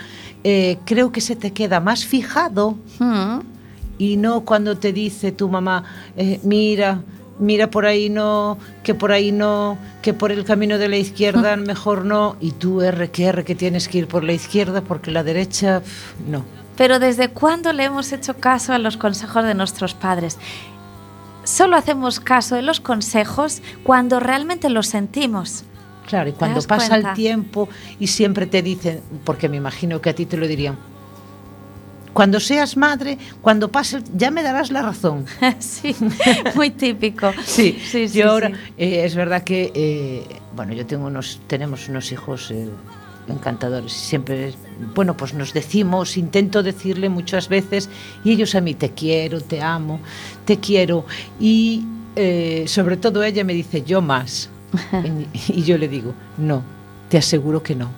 [0.43, 3.39] eh, creo que se te queda más fijado Mm,
[3.97, 5.83] y no cuando te dice tu mamá,
[6.17, 7.01] eh, mira,
[7.39, 11.55] mira por ahí no, que por ahí no, que por el camino de la izquierda
[11.55, 15.11] mejor no, y tú R que R que tienes que ir por la izquierda porque
[15.11, 15.81] la derecha
[16.27, 16.43] no.
[16.75, 20.39] Pero ¿desde cuándo le hemos hecho caso a los consejos de nuestros padres?
[21.43, 25.65] Solo hacemos caso de los consejos cuando realmente los sentimos.
[26.07, 27.09] Claro, y cuando pasa cuenta?
[27.11, 30.77] el tiempo y siempre te dicen, porque me imagino que a ti te lo dirían,
[32.13, 35.25] cuando seas madre, cuando pase, ya me darás la razón.
[35.59, 35.95] sí,
[36.55, 37.31] muy típico.
[37.45, 38.55] Sí, sí, sí, yo ahora sí.
[38.77, 40.23] eh, es verdad que eh,
[40.55, 42.69] bueno, yo tengo unos, tenemos unos hijos eh,
[43.27, 43.91] encantadores.
[43.91, 44.53] Siempre,
[44.93, 47.89] bueno, pues nos decimos, intento decirle muchas veces
[48.23, 49.99] y ellos a mí te quiero, te amo,
[50.45, 51.05] te quiero
[51.39, 51.83] y
[52.15, 54.49] eh, sobre todo ella me dice yo más
[55.49, 56.63] y, yo le digo no,
[57.09, 57.89] te aseguro que no.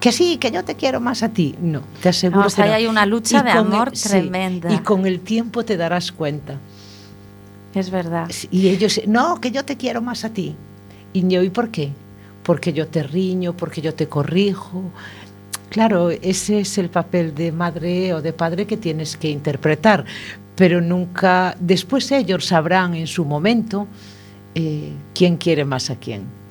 [0.00, 1.54] Que sí, que yo te quiero más a ti.
[1.60, 2.74] No, te aseguro Vamos, que ahí no.
[2.74, 4.72] hay una lucha Y de con el- amor sí, tremenda.
[4.72, 6.56] y con el tiempo te darás cuenta.
[7.74, 8.28] Es verdad.
[8.50, 10.56] Y ellos, no, que yo te quiero más a ti.
[11.12, 11.90] Y yo, ¿y por qué?
[12.42, 14.82] Porque yo te riño, porque yo te corrijo.
[15.70, 20.04] Claro, ese es el papel de madre o de padre que tienes que interpretar,
[20.54, 23.86] pero nunca, después ellos sabrán en su momento
[24.54, 26.42] eh, quién quiere más a quién.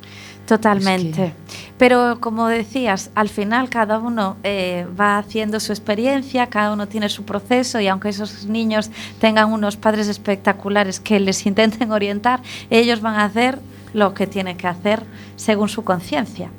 [0.45, 1.27] Totalmente.
[1.27, 1.33] Es
[1.77, 7.07] Pero como decías, al final cada uno eh, va haciendo su experiencia, cada uno tiene
[7.09, 13.01] su proceso y aunque esos niños tengan unos padres espectaculares que les intenten orientar, ellos
[13.01, 13.59] van a hacer
[13.93, 15.03] lo que tienen que hacer
[15.35, 16.49] según su conciencia.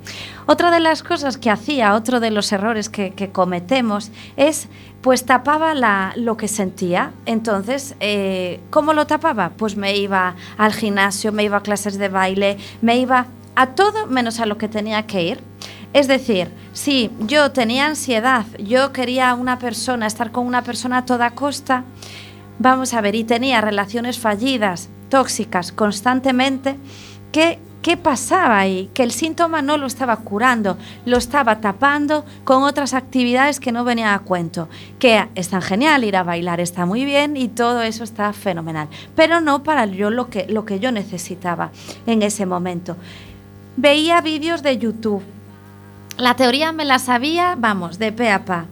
[0.47, 4.68] Otra de las cosas que hacía, otro de los errores que, que cometemos es,
[5.01, 7.12] pues tapaba la, lo que sentía.
[7.26, 9.51] Entonces, eh, ¿cómo lo tapaba?
[9.57, 14.07] Pues me iba al gimnasio, me iba a clases de baile, me iba a todo
[14.07, 15.41] menos a lo que tenía que ir.
[15.93, 21.05] Es decir, si yo tenía ansiedad, yo quería una persona, estar con una persona a
[21.05, 21.85] toda costa,
[22.59, 26.76] vamos a ver, y tenía relaciones fallidas, tóxicas constantemente,
[27.33, 28.91] ¿qué, qué pasaba ahí?
[28.95, 33.85] Que el síntoma no lo estaba curando, lo estaba tapando con otras actividades que no
[33.85, 34.68] venían a cuento.
[34.99, 38.89] Que es tan genial, ir a bailar está muy bien y todo eso está fenomenal,
[39.16, 41.72] pero no para yo lo que, lo que yo necesitaba
[42.07, 42.97] en ese momento.
[43.76, 45.22] Veía vídeos de YouTube.
[46.18, 48.66] La teoría me la sabía, vamos, de pe a pa.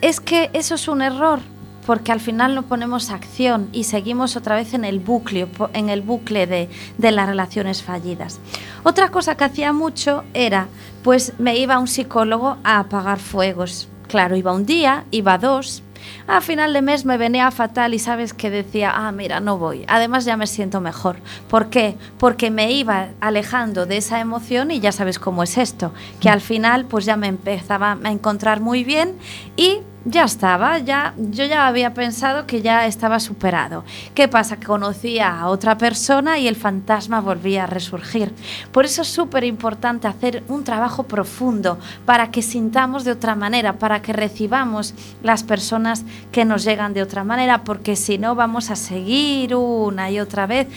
[0.00, 1.40] Es que eso es un error,
[1.86, 6.02] porque al final no ponemos acción y seguimos otra vez en el bucle, en el
[6.02, 6.68] bucle de,
[6.98, 8.40] de las relaciones fallidas.
[8.82, 10.68] Otra cosa que hacía mucho era,
[11.02, 13.88] pues me iba a un psicólogo a apagar fuegos.
[14.08, 15.82] Claro, iba un día, iba dos.
[16.28, 19.84] A final de mes me venía fatal y sabes que decía, ah, mira, no voy.
[19.88, 21.16] Además ya me siento mejor.
[21.48, 21.96] ¿Por qué?
[22.18, 26.40] Porque me iba alejando de esa emoción y ya sabes cómo es esto, que al
[26.40, 29.16] final pues ya me empezaba a encontrar muy bien
[29.56, 33.84] y ya estaba, ya yo ya había pensado que ya estaba superado.
[34.14, 34.56] ¿Qué pasa?
[34.56, 38.32] Que conocía a otra persona y el fantasma volvía a resurgir.
[38.70, 43.74] Por eso es súper importante hacer un trabajo profundo para que sintamos de otra manera,
[43.74, 48.70] para que recibamos las personas que nos llegan de otra manera, porque si no vamos
[48.70, 50.68] a seguir una y otra vez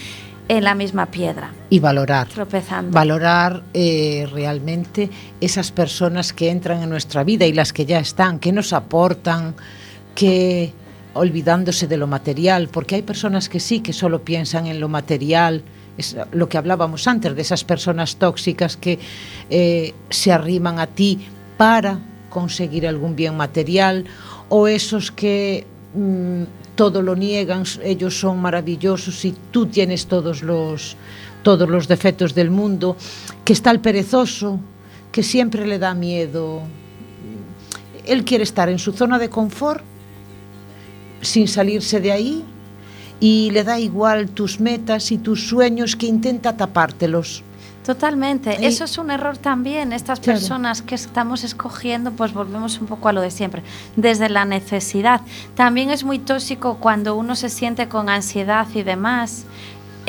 [0.50, 1.54] en la misma piedra.
[1.70, 2.28] Y valorar.
[2.28, 2.92] Tropezando.
[2.92, 8.40] Valorar eh, realmente esas personas que entran en nuestra vida y las que ya están,
[8.40, 9.56] que nos aportan,
[10.16, 10.74] que
[11.14, 15.64] olvidándose de lo material, porque hay personas que sí, que solo piensan en lo material,
[15.98, 19.00] es lo que hablábamos antes, de esas personas tóxicas que
[19.50, 21.28] eh, se arriman a ti
[21.58, 24.06] para conseguir algún bien material,
[24.50, 26.44] o esos que mm,
[26.80, 30.96] todo lo niegan, ellos son maravillosos y tú tienes todos los,
[31.44, 32.96] todos los defectos del mundo,
[33.44, 34.62] que está el perezoso,
[35.12, 36.62] que siempre le da miedo.
[38.06, 39.84] Él quiere estar en su zona de confort
[41.20, 42.46] sin salirse de ahí
[43.20, 47.44] y le da igual tus metas y tus sueños que intenta tapártelos.
[47.86, 49.94] Totalmente, eso es un error también.
[49.94, 50.40] Estas Claro.
[50.40, 53.64] personas que estamos escogiendo, pues volvemos un poco a lo de siempre,
[53.96, 55.22] desde la necesidad.
[55.56, 59.46] También es muy tóxico cuando uno se siente con ansiedad y demás.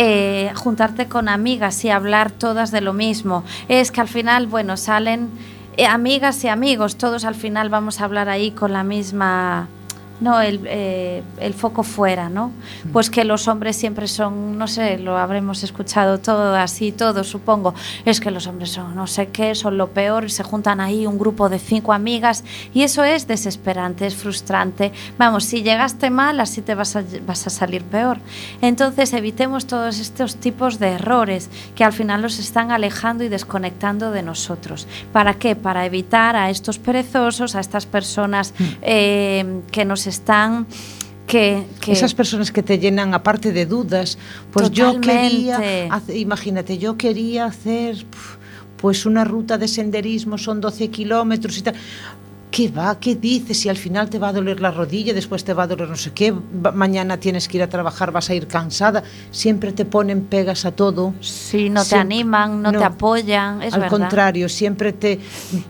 [0.02, 3.44] eh, juntarte con amigas y hablar todas de lo mismo.
[3.68, 5.28] Es que al final, bueno, salen
[5.76, 9.68] eh, amigas y amigos, todos al final vamos a hablar ahí con la misma
[10.20, 12.52] no el, eh, el foco fuera, ¿no?
[12.92, 17.74] Pues que los hombres siempre son, no sé, lo habremos escuchado todo así, todo supongo,
[18.04, 21.18] es que los hombres son no sé qué, son lo peor, se juntan ahí un
[21.18, 22.44] grupo de cinco amigas
[22.74, 24.92] y eso es desesperante, es frustrante.
[25.18, 28.18] Vamos, si llegaste mal, así te vas a, vas a salir peor.
[28.60, 34.10] Entonces evitemos todos estos tipos de errores que al final los están alejando y desconectando
[34.10, 34.86] de nosotros.
[35.12, 35.56] ¿Para qué?
[35.56, 40.66] Para evitar a estos perezosos, a estas personas eh, que nos están...
[41.26, 44.18] Que, que- Esas personas que te llenan aparte de dudas,
[44.52, 48.04] pues yo quería, hace- imagínate, yo quería hacer
[48.76, 51.74] pues una ruta de senderismo, son 12 kilómetros y tal.
[52.50, 52.98] ¿Qué va?
[52.98, 53.60] ¿Qué dices?
[53.60, 55.94] Si al final te va a doler la rodilla, después te va a doler no
[55.94, 56.34] sé qué,
[56.74, 60.72] mañana tienes que ir a trabajar, vas a ir cansada, siempre te ponen pegas a
[60.72, 61.14] todo.
[61.20, 62.78] si no te animan, no, no.
[62.80, 63.98] te apoyan, es Al verdad.
[63.98, 65.20] contrario, siempre te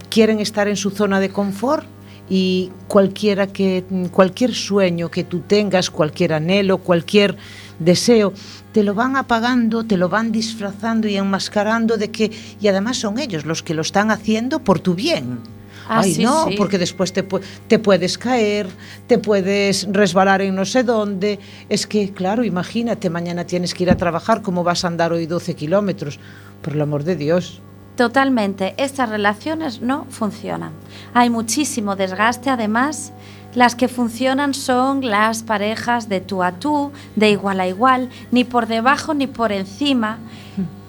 [0.08, 1.84] quieren estar en su zona de confort
[2.30, 7.36] y cualquiera que cualquier sueño que tú tengas, cualquier anhelo, cualquier
[7.80, 8.32] deseo,
[8.72, 13.18] te lo van apagando, te lo van disfrazando y enmascarando de que y además son
[13.18, 15.40] ellos los que lo están haciendo por tu bien.
[15.88, 16.54] Ah, Ay, sí, no, sí.
[16.56, 17.26] porque después te,
[17.66, 18.68] te puedes caer,
[19.08, 21.40] te puedes resbalar en no sé dónde.
[21.68, 25.26] Es que, claro, imagínate, mañana tienes que ir a trabajar, ¿cómo vas a andar hoy
[25.26, 26.20] 12 kilómetros?
[26.62, 27.60] Por el amor de Dios.
[28.00, 30.72] Totalmente, estas relaciones no funcionan.
[31.12, 33.12] Hay muchísimo desgaste, además.
[33.54, 38.44] Las que funcionan son las parejas de tú a tú, de igual a igual, ni
[38.44, 40.16] por debajo ni por encima,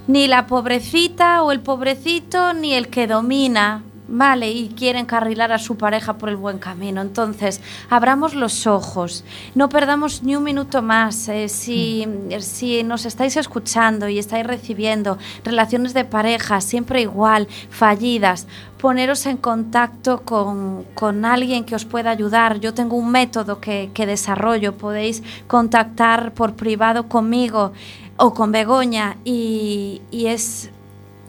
[0.08, 4.52] ni la pobrecita o el pobrecito, ni el que domina, ¿vale?
[4.52, 7.02] Y quiere encarrilar a su pareja por el buen camino.
[7.02, 9.24] Entonces, abramos los ojos,
[9.56, 11.28] no perdamos ni un minuto más.
[11.30, 12.06] eh, si,
[12.40, 18.48] si nos estáis escuchando y estáis recibiendo relaciones de pareja siempre igual, fallidas,
[18.78, 22.60] poneros en contacto con, con alguien que os pueda ayudar.
[22.60, 27.72] Yo tengo un método que, que desarrollo, podéis contactar por privado conmigo
[28.18, 30.70] o con Begoña y, y es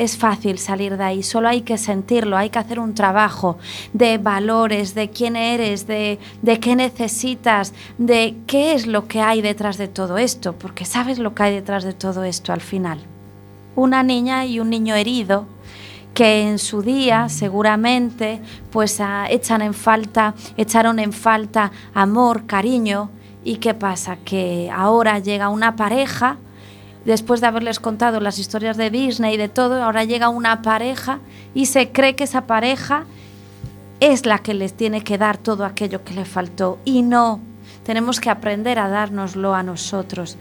[0.03, 3.59] es fácil salir de ahí, solo hay que sentirlo, hay que hacer un trabajo
[3.93, 9.43] de valores, de quién eres, de, de qué necesitas, de qué es lo que hay
[9.43, 12.99] detrás de todo esto, porque sabes lo que hay detrás de todo esto al final.
[13.77, 15.47] Una niña y un niño herido
[16.15, 18.41] que en su día seguramente
[18.71, 23.11] pues ah, echan en falta, echaron en falta amor, cariño
[23.45, 26.39] y qué pasa que ahora llega una pareja
[27.05, 31.21] después de haberles contado las historias de Disney y de todo, ahora llega una pareja
[31.55, 33.05] y se cree que esa pareja
[34.01, 36.79] es la que les tiene que dar todo aquello que le faltó.
[36.85, 37.41] Y no,
[37.85, 40.37] tenemos que aprender a dárnoslo a nosotros.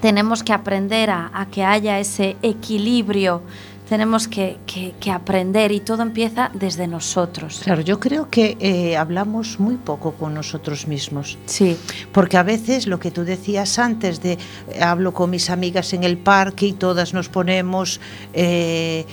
[0.00, 3.42] Tenemos que aprender a, a que haya ese equilibrio.
[3.88, 7.60] Tenemos que, que- que aprender y todo empieza desde nosotros.
[7.62, 11.38] Claro, yo creo que eh, hablamos muy poco con nosotros mismos.
[11.46, 11.76] Sí,
[12.12, 14.32] Porque a veces lo que tú decías antes de
[14.72, 18.00] eh, hablo con mis amigas en el parque y todas nos ponemos
[18.34, 19.06] eh,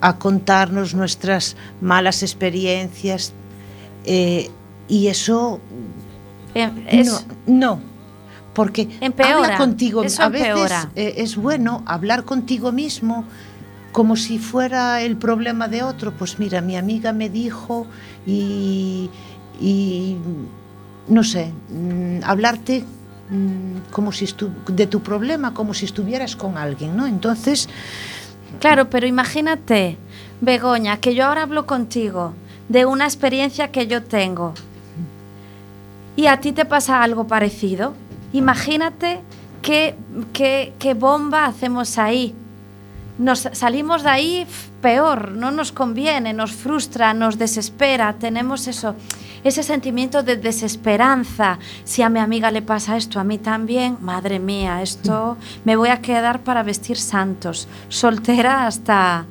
[0.00, 3.32] a contarnos nuestras malas experiencias
[4.06, 4.48] eh,
[4.88, 5.60] y eso
[6.54, 7.80] Em, es- no, no,
[8.54, 13.24] porque Empeora, habla contigo eso a veces eh, es bueno hablar contigo mismo
[13.94, 16.10] como si fuera el problema de otro.
[16.10, 17.86] Pues mira, mi amiga me dijo
[18.26, 19.08] y,
[21.06, 22.82] no sé, mm, hablarte
[23.30, 24.26] mm, como si
[24.66, 27.06] de tu problema como si estuvieras con alguien, ¿no?
[27.06, 27.68] Entonces,
[28.58, 29.96] Claro, pero imagínate,
[30.40, 32.34] Begoña, que yo ahora hablo contigo
[32.68, 34.54] de una experiencia que yo tengo
[36.16, 37.94] y a ti te pasa algo parecido.
[38.32, 39.20] Imagínate
[39.62, 42.34] qué bomba hacemos ahí.
[43.18, 44.46] Nos salimos de ahí
[44.82, 48.96] peor, no nos conviene, nos frustra, nos desespera, tenemos eso,
[49.44, 51.58] ese sentimiento de desesperanza.
[51.84, 55.90] Si a mi amiga le pasa esto, a mí también, madre mía, esto me voy
[55.90, 59.26] a quedar para vestir santos, soltera hasta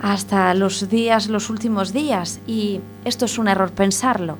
[0.00, 2.40] hasta los días, los últimos días.
[2.46, 4.38] Y esto es un error pensarlo,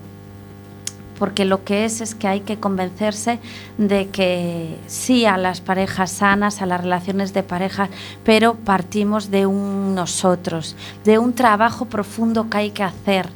[1.18, 3.38] porque lo que es es que hay que convencerse
[3.78, 7.88] de que sí a las parejas sanas, a las relaciones de pareja,
[8.24, 13.28] pero partimos de un nosotros, de un trabajo profundo que hay que hacer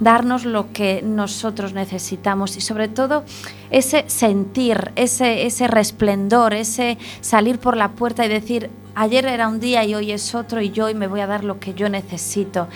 [0.00, 3.22] darnos lo que nosotros necesitamos y sobre todo
[3.70, 9.60] ese sentir, ese, ese resplendor, ese salir por la puerta y decir, ayer era un
[9.60, 11.88] día y hoy es otro y yo hoy me voy a dar lo que yo
[11.88, 12.68] necesito,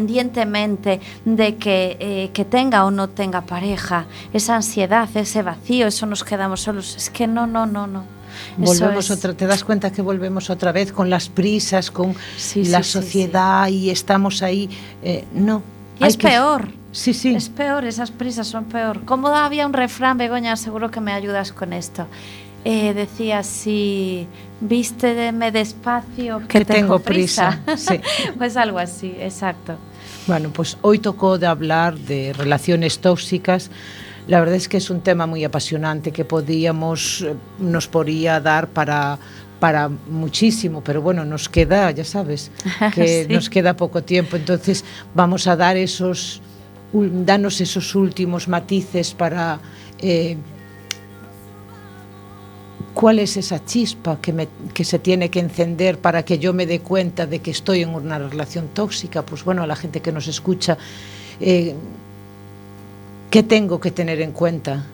[0.00, 6.06] independientemente de que, eh, que tenga o no tenga pareja, esa ansiedad, ese vacío, eso
[6.06, 8.04] nos quedamos solos, es que no, no, no, no.
[8.56, 12.64] Volvemos es- otra, te das cuenta que volvemos otra vez con las prisas, con Sí,
[12.64, 14.70] la sí, sí, sociedad y estamos ahí.
[15.02, 15.62] eh, no.
[15.98, 16.68] Y es que- peor.
[16.92, 17.34] Sí, sí.
[17.34, 19.04] Es peor, esas prisas son peor.
[19.04, 22.06] Como había un refrán, Begoña, seguro que me ayudas con esto.
[22.64, 24.26] Eh, decía así,
[24.60, 28.00] vísteme despacio que, Que tengo prisa, sí.
[28.38, 29.76] pues algo así, exacto.
[30.26, 33.70] Bueno, pues hoy tocó de hablar de relaciones tóxicas.
[34.28, 38.68] La verdad es que es un tema muy apasionante que podíamos, eh, nos podría dar
[38.68, 39.18] para
[39.58, 42.50] para muchísimo, pero bueno, nos queda, ya sabes,
[42.94, 43.34] que Sí.
[43.34, 46.40] nos queda poco tiempo, entonces vamos a dar esos,
[46.94, 49.60] danos esos últimos matices para
[49.98, 50.38] eh,
[52.94, 56.66] cuál es esa chispa que, me- que se tiene que encender para que yo me
[56.66, 59.22] dé cuenta de que estoy en una relación tóxica.
[59.22, 60.76] Pues bueno, a la gente que nos escucha,
[61.40, 61.74] eh,
[63.30, 64.84] ¿qué tengo que tener en cuenta?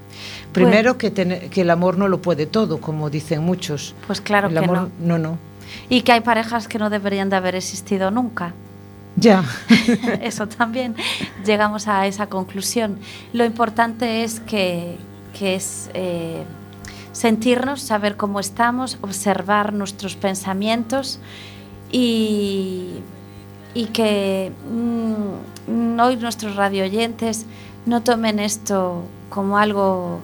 [0.52, 3.94] Primero que, tener- que el amor no lo puede todo, como dicen muchos.
[4.06, 4.90] Pues claro el que amor, no.
[5.00, 5.38] no, no.
[5.88, 8.54] Y que hay parejas que no deberían de haber existido nunca.
[9.16, 9.44] Ya.
[10.22, 10.94] Eso también
[11.44, 12.98] llegamos a esa conclusión.
[13.32, 14.96] Lo importante es que,
[15.38, 16.42] que es eh,
[17.16, 21.18] sentirnos, saber cómo estamos, observar nuestros pensamientos
[21.90, 22.96] y,
[23.72, 27.46] y que mm, hoy nuestros radioyentes
[27.86, 30.20] no tomen esto como algo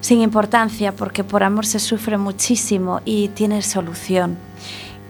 [0.00, 4.38] sin importancia, porque por amor se sufre muchísimo y tiene solución.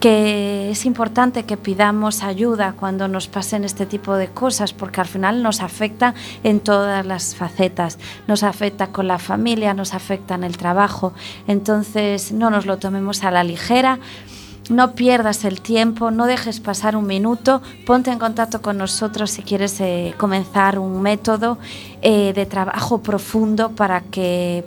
[0.01, 5.07] Que es importante que pidamos ayuda cuando nos pasen este tipo de cosas, porque al
[5.07, 7.99] final nos afecta en todas las facetas.
[8.26, 11.14] Nos afecta con la familia, nos afecta en el trabajo.
[11.47, 13.99] Entonces no nos lo tomemos a la ligera.
[14.70, 19.42] No pierdas el tiempo, no dejes pasar un minuto, ponte en contacto con nosotros si
[19.42, 21.59] quieres eh, comenzar un método
[22.01, 24.64] eh, de trabajo profundo para que,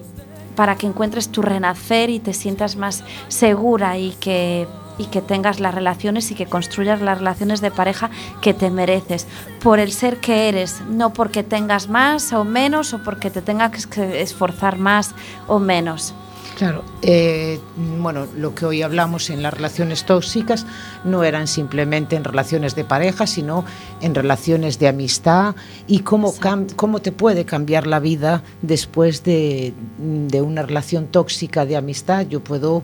[0.55, 4.67] para que encuentres tu renacer y te sientas más segura y que,
[4.98, 8.10] y que tengas las relaciones y que construyas las relaciones de pareja
[8.41, 9.28] que te mereces,
[9.62, 13.88] por el ser que eres, no porque tengas más o menos o porque te tengas
[13.88, 15.14] que esforzar más
[15.48, 16.14] o menos.
[16.58, 17.60] Claro, eh,
[18.00, 20.66] bueno, lo que hoy hablamos en las relaciones tóxicas
[21.04, 23.64] no eran simplemente en relaciones de pareja, sino
[24.02, 25.54] en relaciones de amistad
[25.86, 26.34] y cómo,
[26.76, 32.26] cómo te puede cambiar la vida después de, de una relación tóxica de amistad.
[32.28, 32.82] Yo puedo,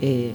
[0.00, 0.32] eh,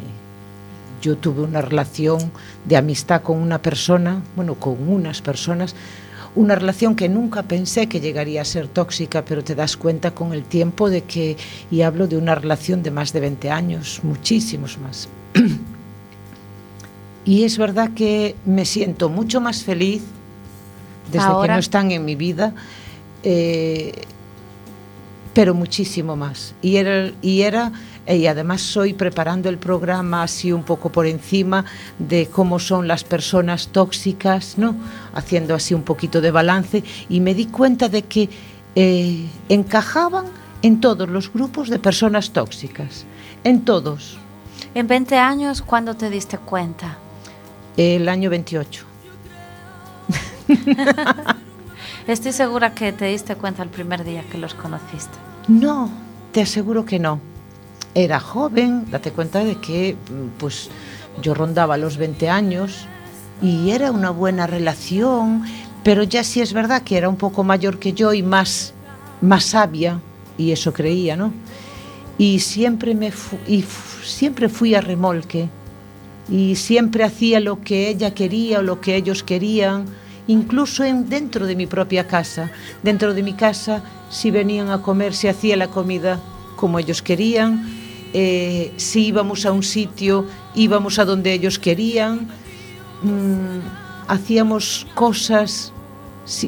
[1.02, 2.32] yo tuve una relación
[2.66, 5.76] de amistad con una persona, bueno, con unas personas,
[6.36, 10.34] una relación que nunca pensé que llegaría a ser tóxica, pero te das cuenta con
[10.34, 11.36] el tiempo de que,
[11.70, 15.10] y hablo de una relación de más de 20 años, muchísimos más.
[17.26, 20.04] y es verdad que me siento mucho más feliz
[21.12, 22.54] desde que no están en mi vida,
[23.24, 23.91] eh,
[25.34, 26.56] pero muchísimo más.
[26.62, 27.72] Y era, y era
[28.06, 31.66] eh, y además soy preparando el programa así un poco por encima
[31.99, 34.76] de cómo son las personas tóxicas, ¿no?
[35.14, 38.30] Haciendo así un poquito de balance y me di cuenta de que
[38.76, 40.26] eh, encajaban
[40.62, 43.06] en todos los grupos de personas tóxicas,
[43.43, 44.18] en todos.
[44.74, 46.97] En 20 años, ¿cuándo te diste cuenta?
[47.78, 48.86] El año 28.
[52.08, 55.18] Estoy segura que te diste cuenta el primer día que los conociste.
[55.47, 55.89] No,
[56.32, 57.31] te aseguro que no.
[57.94, 59.96] Era joven, date cuenta de que
[60.38, 60.70] pues
[61.22, 62.88] yo rondaba los 20 años
[63.42, 65.44] y era una buena relación,
[65.84, 68.74] pero ya sí es verdad que era un poco mayor que yo y más,
[69.20, 70.00] más sabia,
[70.38, 71.34] y eso creía, ¿no?
[72.18, 73.12] Y siempre, me
[73.48, 73.66] y
[74.04, 75.50] siempre fui a remolque,
[76.30, 79.86] y siempre hacía lo que ella quería o lo que ellos querían,
[80.28, 82.52] incluso en, dentro de mi propia casa.
[82.84, 86.22] Dentro de mi casa, si venían a comer, se hacía la comida
[86.56, 87.81] como ellos querían,
[88.14, 92.28] eh, si íbamos a un sitio, íbamos a donde ellos querían,
[93.03, 93.59] mm,
[94.07, 95.72] hacíamos cosas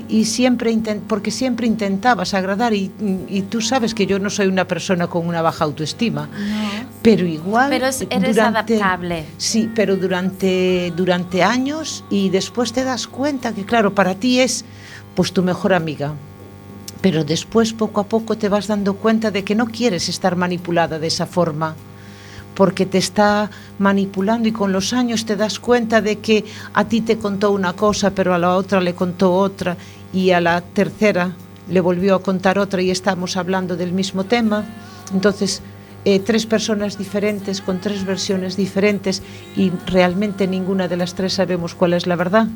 [0.07, 2.91] y siempre intent, porque siempre intentabas agradar y,
[3.27, 6.85] y, tú sabes que yo no soy una persona con una baja autoestima No.
[7.01, 9.25] pero igual Pero es- eres adaptable.
[9.37, 14.63] sí pero durante durante años y después te das cuenta que claro para ti es
[15.15, 16.13] pues tu mejor amiga
[17.03, 20.99] pero después poco a poco te vas dando cuenta de que no quieres estar manipulada
[20.99, 21.75] de esa forma
[22.55, 27.01] porque te está manipulando y con los años te das cuenta de que a ti
[27.01, 29.75] te contó una cosa, pero a la otra le contó otra
[30.13, 31.33] y a la tercera
[31.69, 34.63] le volvió a contar otra y estamos hablando del mismo tema.
[35.13, 35.61] Entonces,
[36.05, 39.23] eh, tres personas diferentes con tres versiones diferentes
[39.57, 42.47] y realmente ninguna de las tres sabemos cuál es la verdad.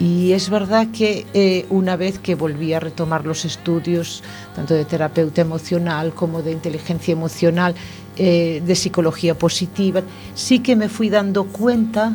[0.00, 4.22] Y es verdad que eh, una vez que volví a retomar los estudios,
[4.54, 7.74] tanto de terapeuta emocional como de inteligencia emocional,
[8.16, 10.02] eh, de psicología positiva,
[10.34, 12.12] sí que me fui dando cuenta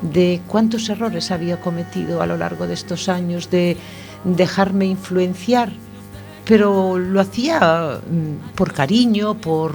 [0.00, 3.76] de cuántos errores había cometido a lo largo de estos años, de
[4.22, 5.72] dejarme influenciar,
[6.44, 9.74] pero lo hacía mm, por cariño, por,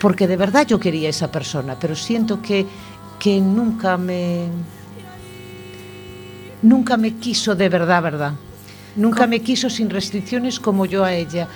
[0.00, 2.66] porque de verdad yo quería a esa persona, pero siento que,
[3.18, 4.46] que nunca me
[6.62, 8.32] nunca me quiso de verdad, verdad.
[8.96, 11.48] Nunca me quiso sin restricciones como yo a ella,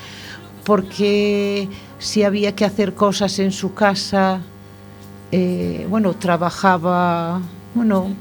[0.64, 4.40] porque si había que hacer cosas en su casa,
[5.32, 7.40] eh, bueno, trabajaba,
[7.74, 8.14] bueno,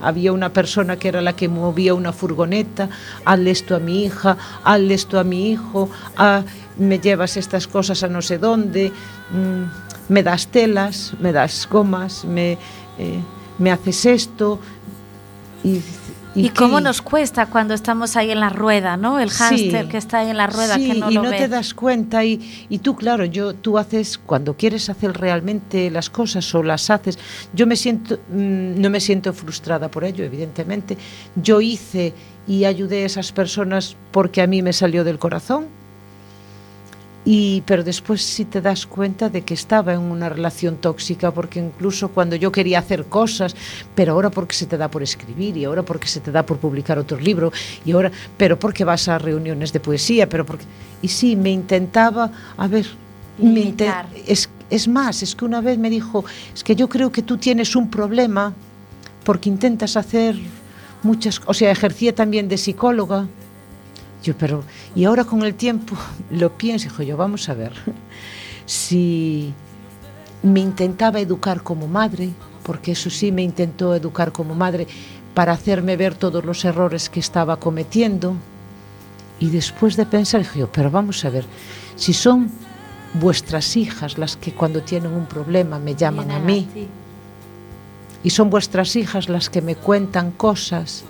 [0.00, 2.88] había una persona que era la que movía una furgoneta,
[3.24, 6.42] hazle esto a mi hija, hazle esto a mi hijo, ah,
[6.78, 8.92] me llevas estas cosas a no sé dónde,
[9.30, 12.58] mm, me das telas, me das gomas, me,
[12.98, 13.20] eh,
[13.58, 14.58] me haces esto.
[15.64, 15.80] ¿Y,
[16.34, 19.18] ¿Y, cómo nos cuesta cuando estamos ahí en la rueda, ¿no?
[19.18, 19.38] El Sí.
[19.38, 21.38] hámster que está ahí en la rueda Sí, que no y lo no ve.
[21.38, 26.10] te das cuenta y, y tú claro yo tú haces cuando quieres hacer realmente las
[26.10, 27.18] cosas o las haces
[27.54, 30.96] yo me siento mm, no me siento frustrada por ello evidentemente
[31.34, 32.12] yo hice
[32.46, 35.66] y ayudé a esas personas porque a mí me salió del corazón
[37.24, 41.58] y pero después sí te das cuenta de que estaba en una relación tóxica porque
[41.58, 43.56] incluso cuando yo quería hacer cosas
[43.94, 46.58] pero ahora porque se te da por escribir y ahora porque se te da por
[46.58, 47.52] publicar otro libro
[47.84, 50.64] y ahora pero porque vas a reuniones de poesía pero porque
[51.02, 52.86] y sí me intentaba a ver
[53.38, 53.74] me
[54.26, 57.36] es, es más es que una vez me dijo es que yo creo que tú
[57.36, 58.54] tienes un problema
[59.24, 60.36] porque intentas hacer
[61.02, 63.26] muchas o sea ejercía también de psicóloga
[64.22, 64.64] yo, pero,
[64.94, 65.96] y ahora con el tiempo
[66.30, 67.72] lo pienso, hijo, yo, vamos a ver,
[68.66, 69.52] si
[70.42, 72.30] me intentaba educar como madre,
[72.62, 74.86] porque eso sí me intentó educar como madre,
[75.34, 78.34] para hacerme ver todos los errores que estaba cometiendo,
[79.40, 81.44] y después de pensar, dije yo, pero vamos a ver,
[81.94, 82.50] si son
[83.14, 86.68] vuestras hijas las que cuando tienen un problema me llaman a mí,
[88.22, 91.04] y son vuestras hijas las que me cuentan cosas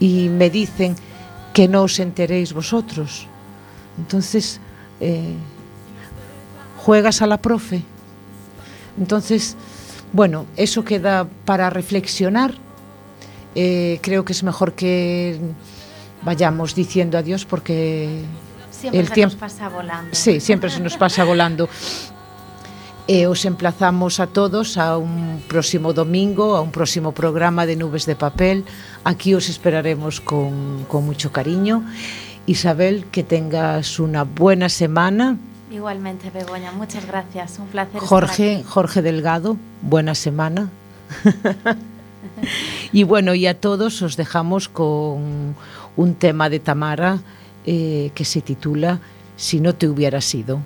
[0.00, 0.96] y me dicen
[1.54, 3.26] que no os enteréis vosotros.
[3.96, 4.60] Entonces,
[5.00, 5.34] eh,
[6.78, 7.82] juegas a la profe.
[8.98, 9.56] Entonces,
[10.12, 12.54] bueno, eso queda para reflexionar.
[13.54, 15.38] Eh, creo que es mejor que
[16.22, 18.20] vayamos diciendo adiós porque
[18.70, 20.10] Siempre el se tiempo- nos pasa volando.
[20.12, 21.68] Sí, siempre se nos pasa volando.
[23.06, 28.06] Eh, os emplazamos a todos a un próximo domingo, a un próximo programa de Nubes
[28.06, 28.64] de Papel.
[29.04, 31.84] Aquí os esperaremos con, con mucho cariño.
[32.46, 35.36] Isabel, que tengas una buena semana.
[35.70, 37.58] Igualmente, Begoña, muchas gracias.
[37.58, 37.96] Un placer.
[37.96, 38.64] estar Jorge, aquí.
[38.66, 40.70] Jorge Delgado, buena semana.
[42.92, 45.56] y bueno, y a todos os dejamos con
[45.96, 47.18] un tema de Tamara
[47.66, 49.00] eh, que se titula
[49.36, 50.60] Si no te hubiera sido.